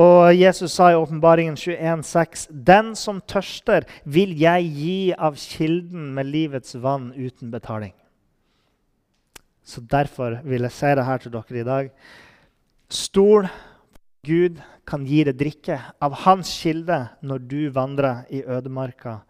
Og 0.01 0.33
Jesus 0.35 0.73
sa 0.75 0.89
i 0.91 0.97
Åpenbaringen 0.99 1.55
21,6.: 1.55 2.49
Den 2.51 2.95
som 2.99 3.21
tørster, 3.21 3.85
vil 4.05 4.33
jeg 4.41 4.73
gi 4.75 4.99
av 5.13 5.37
kilden 5.39 6.09
med 6.17 6.27
livets 6.27 6.75
vann 6.75 7.13
uten 7.15 7.53
betaling. 7.53 7.93
Så 9.65 9.81
derfor 9.81 10.41
vil 10.45 10.67
jeg 10.67 10.73
si 10.73 10.91
det 10.97 11.05
her 11.05 11.19
til 11.19 11.33
dere 11.33 11.61
i 11.61 11.69
dag. 11.69 11.93
Stol 12.91 13.49
Gud 14.25 14.61
kan 14.89 15.05
gi 15.09 15.23
deg 15.25 15.37
drikke 15.41 15.79
av 16.03 16.17
hans 16.25 16.51
kilde 16.61 16.99
når 17.25 17.47
du 17.49 17.61
vandrer 17.73 18.25
i 18.33 18.43
ødemarka, 18.45 19.21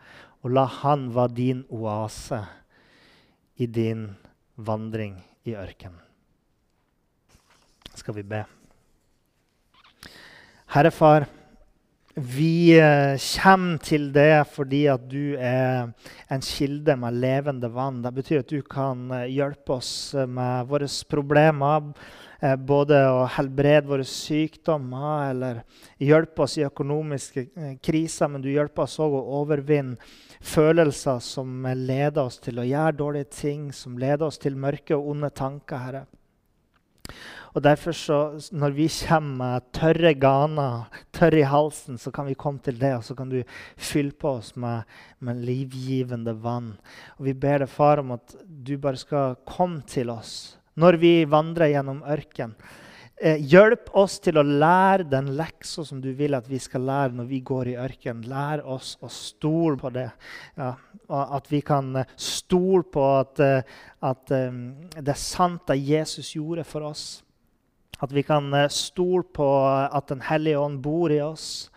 og 0.42 0.54
la 0.54 0.66
han 0.82 1.08
være 1.14 1.34
din 1.34 1.62
oase 1.72 2.42
i 3.56 3.66
din 3.66 4.08
vandring 4.56 5.16
i 5.46 5.54
ørkenen. 5.54 6.00
Skal 7.94 8.16
vi 8.18 8.24
be. 8.26 8.42
Herre 10.74 10.90
Far, 10.90 11.28
vi 12.14 12.78
eh, 12.78 13.18
kommer 13.42 13.78
til 13.82 14.12
det 14.14 14.44
fordi 14.54 14.84
at 14.86 15.02
du 15.10 15.34
er 15.34 15.88
en 16.30 16.44
kilde 16.46 16.94
med 16.96 17.16
levende 17.18 17.70
vann. 17.74 18.02
Det 18.04 18.12
betyr 18.14 18.44
at 18.44 18.52
du 18.52 18.62
kan 18.62 19.08
eh, 19.10 19.32
hjelpe 19.34 19.80
oss 19.80 20.14
med 20.14 20.68
våre 20.70 20.86
problemer. 21.10 21.90
Eh, 22.38 22.54
både 22.54 23.00
å 23.10 23.24
helbrede 23.34 23.90
våre 23.90 24.06
sykdommer 24.06 25.32
eller 25.32 25.62
hjelpe 25.98 26.46
oss 26.46 26.54
i 26.60 26.66
økonomiske 26.68 27.48
kriser. 27.82 28.30
Men 28.30 28.46
du 28.46 28.52
hjelper 28.52 28.86
oss 28.86 29.00
òg 29.02 29.18
å 29.18 29.26
overvinne 29.42 29.98
følelser 30.38 31.18
som 31.18 31.66
leder 31.66 32.28
oss 32.28 32.38
til 32.38 32.62
å 32.62 32.68
gjøre 32.68 33.00
dårlige 33.00 33.32
ting, 33.40 33.72
som 33.74 33.98
leder 33.98 34.28
oss 34.28 34.38
til 34.38 34.54
mørke 34.54 34.94
og 34.94 35.16
onde 35.16 35.34
tanker, 35.34 35.82
Herre. 35.82 36.06
Og 37.54 37.62
derfor 37.62 37.92
så, 37.92 38.18
Når 38.52 38.70
vi 38.74 38.88
kommer 38.88 39.36
med 39.36 39.72
tørre 39.72 40.14
ganer, 40.14 40.88
tørre 41.12 41.38
i 41.38 41.46
halsen, 41.46 41.98
så 41.98 42.10
kan 42.10 42.26
vi 42.26 42.34
komme 42.34 42.58
til 42.58 42.78
det, 42.80 42.94
og 42.96 43.04
så 43.04 43.14
kan 43.14 43.28
du 43.28 43.42
fylle 43.76 44.12
på 44.12 44.38
oss 44.38 44.56
med, 44.56 44.82
med 45.20 45.44
livgivende 45.44 46.34
vann. 46.42 46.76
Og 47.18 47.24
Vi 47.24 47.32
ber 47.32 47.58
deg, 47.58 47.68
far, 47.68 47.98
om 47.98 48.12
at 48.12 48.34
du 48.44 48.76
bare 48.78 48.96
skal 48.96 49.36
komme 49.46 49.82
til 49.86 50.10
oss 50.10 50.58
når 50.74 50.96
vi 50.98 51.12
vandrer 51.24 51.70
gjennom 51.70 52.00
ørkenen. 52.02 52.56
Eh, 53.24 53.38
hjelp 53.40 53.86
oss 53.96 54.18
til 54.20 54.36
å 54.36 54.42
lære 54.44 55.06
den 55.08 55.30
leksa 55.38 55.80
som 55.88 56.02
du 56.04 56.10
vil 56.12 56.36
at 56.36 56.44
vi 56.44 56.58
skal 56.60 56.82
lære 56.84 57.16
når 57.16 57.28
vi 57.30 57.38
går 57.40 57.70
i 57.72 57.76
ørkenen. 57.80 58.26
Lær 58.28 58.60
oss 58.68 58.98
å 59.00 59.08
stole 59.08 59.78
på 59.80 59.88
det. 59.94 60.10
Ja, 60.60 60.74
at 61.08 61.48
vi 61.48 61.62
kan 61.64 61.88
eh, 62.02 62.12
stole 62.20 62.84
på 62.84 63.06
at, 63.22 63.40
eh, 63.40 63.80
at 64.04 64.28
det 64.28 65.14
er 65.14 65.22
sant 65.22 65.64
det 65.70 65.78
Jesus 65.80 66.34
gjorde 66.34 66.66
for 66.68 66.84
oss. 66.90 67.22
At 68.04 68.12
vi 68.12 68.26
kan 68.26 68.52
stole 68.68 69.24
på 69.32 69.48
at 69.64 70.10
Den 70.10 70.20
hellige 70.28 70.60
ånd 70.60 70.82
bor 70.84 71.12
i 71.14 71.22
oss. 71.24 71.70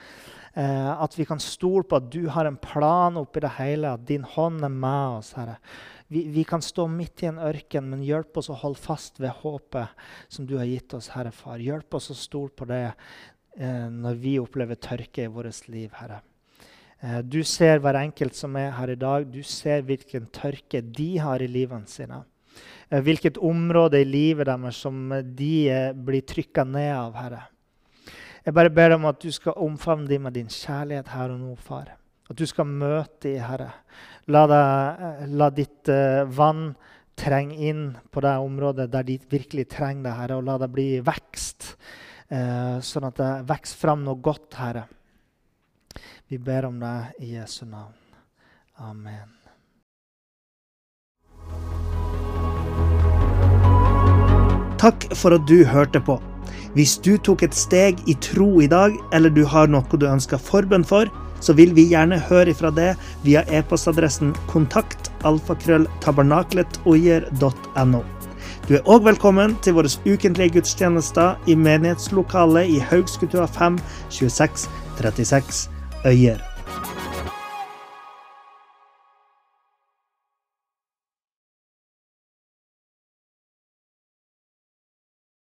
At 0.58 1.14
vi 1.14 1.24
kan 1.30 1.40
stole 1.40 1.86
på 1.86 2.00
at 2.00 2.08
du 2.10 2.26
har 2.34 2.50
en 2.50 2.58
plan 2.58 3.16
oppi 3.22 3.44
det 3.46 3.54
hele, 3.60 3.94
at 3.94 4.08
din 4.10 4.26
hånd 4.26 4.66
er 4.66 4.74
med 4.74 5.20
oss, 5.20 5.30
Herre. 5.38 5.60
Vi, 6.08 6.24
vi, 6.32 6.44
kan 6.48 6.62
stå 6.64 6.86
midt 6.88 7.24
i 7.24 7.28
en 7.28 7.42
ørken, 7.44 7.90
men 7.92 8.06
hjelp 8.06 8.40
oss 8.40 8.48
å 8.50 8.56
holde 8.62 8.80
fast 8.80 9.20
ved 9.20 9.34
håpet 9.42 10.08
som 10.32 10.48
du 10.48 10.56
har 10.56 10.70
gitt 10.70 10.96
oss, 10.96 11.12
Herre 11.12 11.34
Far. 11.36 11.60
Hjelp 11.60 12.00
oss 12.00 12.12
å 12.14 12.16
stole 12.16 12.54
på 12.56 12.68
det 12.70 12.86
eh, 12.88 13.88
når 13.92 14.22
vi 14.22 14.38
opplever 14.40 14.80
tørke 14.80 15.26
i 15.26 15.32
vårt 15.32 15.68
liv, 15.68 15.92
Herre. 16.00 16.22
Eh, 17.04 17.20
du 17.28 17.44
ser 17.44 17.84
hver 17.84 18.00
enkelt 18.00 18.40
som 18.40 18.56
er 18.56 18.72
her 18.78 18.96
i 18.96 19.00
dag. 19.00 19.28
Du 19.28 19.44
ser 19.44 19.84
hvilken 19.86 20.32
tørke 20.34 20.82
de 20.82 21.10
har 21.22 21.44
i 21.44 21.52
livene 21.52 21.92
sine. 21.92 22.24
Eh, 22.90 23.04
hvilket 23.04 23.38
område 23.38 24.02
i 24.02 24.08
livet 24.08 24.48
deres 24.48 24.80
som 24.80 25.12
de 25.12 25.54
eh, 25.70 25.92
blir 25.92 26.24
trykka 26.24 26.64
ned 26.64 26.94
av, 26.96 27.20
Herre. 27.20 27.44
Jeg 28.48 28.56
bare 28.56 28.72
ber 28.72 28.94
deg 28.94 29.02
om 29.02 29.10
at 29.10 29.20
du 29.20 29.32
skal 29.36 29.60
omfavne 29.60 30.08
dem 30.08 30.24
med 30.24 30.38
din 30.40 30.48
kjærlighet 30.48 31.12
her 31.12 31.34
og 31.34 31.42
nå, 31.42 31.56
far. 31.60 31.98
At 32.28 32.36
du 32.36 32.44
skal 32.48 32.68
møte 32.68 33.30
dem, 33.30 33.40
Herre. 33.48 33.70
La, 34.28 34.44
deg, 34.52 35.06
eh, 35.08 35.28
la 35.40 35.48
ditt 35.56 35.92
uh, 35.92 36.26
vann 36.28 36.74
trenge 37.18 37.56
inn 37.70 37.86
på 38.12 38.22
det 38.22 38.36
området 38.44 38.90
der 38.92 39.08
de 39.08 39.16
virkelig 39.32 39.70
trenger 39.72 40.10
det, 40.10 40.18
Herre, 40.18 40.42
og 40.42 40.48
la 40.50 40.58
det 40.60 40.68
bli 40.74 40.90
vekst, 41.00 41.72
uh, 42.34 42.84
sånn 42.84 43.08
at 43.08 43.22
det 43.22 43.32
vokser 43.48 43.80
fram 43.80 44.04
noe 44.04 44.20
godt, 44.20 44.60
Herre. 44.60 44.84
Vi 46.28 46.38
ber 46.44 46.68
om 46.68 46.76
det 46.84 46.98
i 47.24 47.38
Jesu 47.38 47.64
navn. 47.66 47.96
Amen. 48.84 49.32
Takk 54.78 55.08
for 55.18 55.34
at 55.34 55.48
du 55.50 55.64
hørte 55.66 56.04
på. 56.04 56.20
Hvis 56.76 57.00
du 57.02 57.16
tok 57.18 57.48
et 57.48 57.56
steg 57.58 58.04
i 58.12 58.14
tro 58.22 58.60
i 58.62 58.68
dag, 58.70 58.94
eller 59.16 59.32
du 59.34 59.42
har 59.48 59.72
noe 59.72 59.98
du 59.98 60.06
ønsker 60.06 60.38
forbønn 60.38 60.84
for, 60.86 61.10
så 61.40 61.54
vil 61.58 61.76
vi 61.78 61.90
gjerne 61.92 62.26
høre 62.30 62.50
ifra 62.54 62.70
det 62.74 62.92
via 63.24 63.42
e-postadressen 63.48 64.36
kontakt 64.52 65.12
alfakrølltabernakletOier.no. 65.28 68.02
Du 68.68 68.72
er 68.76 68.84
òg 68.84 69.06
velkommen 69.08 69.56
til 69.64 69.74
våre 69.78 69.90
ukentlige 70.04 70.54
gudstjenester 70.58 71.30
i 71.48 71.56
menighetslokalet 71.56 72.68
i 72.76 72.78
Haugskutua 72.84 73.48
5 73.48 73.80
26 74.10 74.68
36 75.00 75.70
Øyer. 76.06 76.57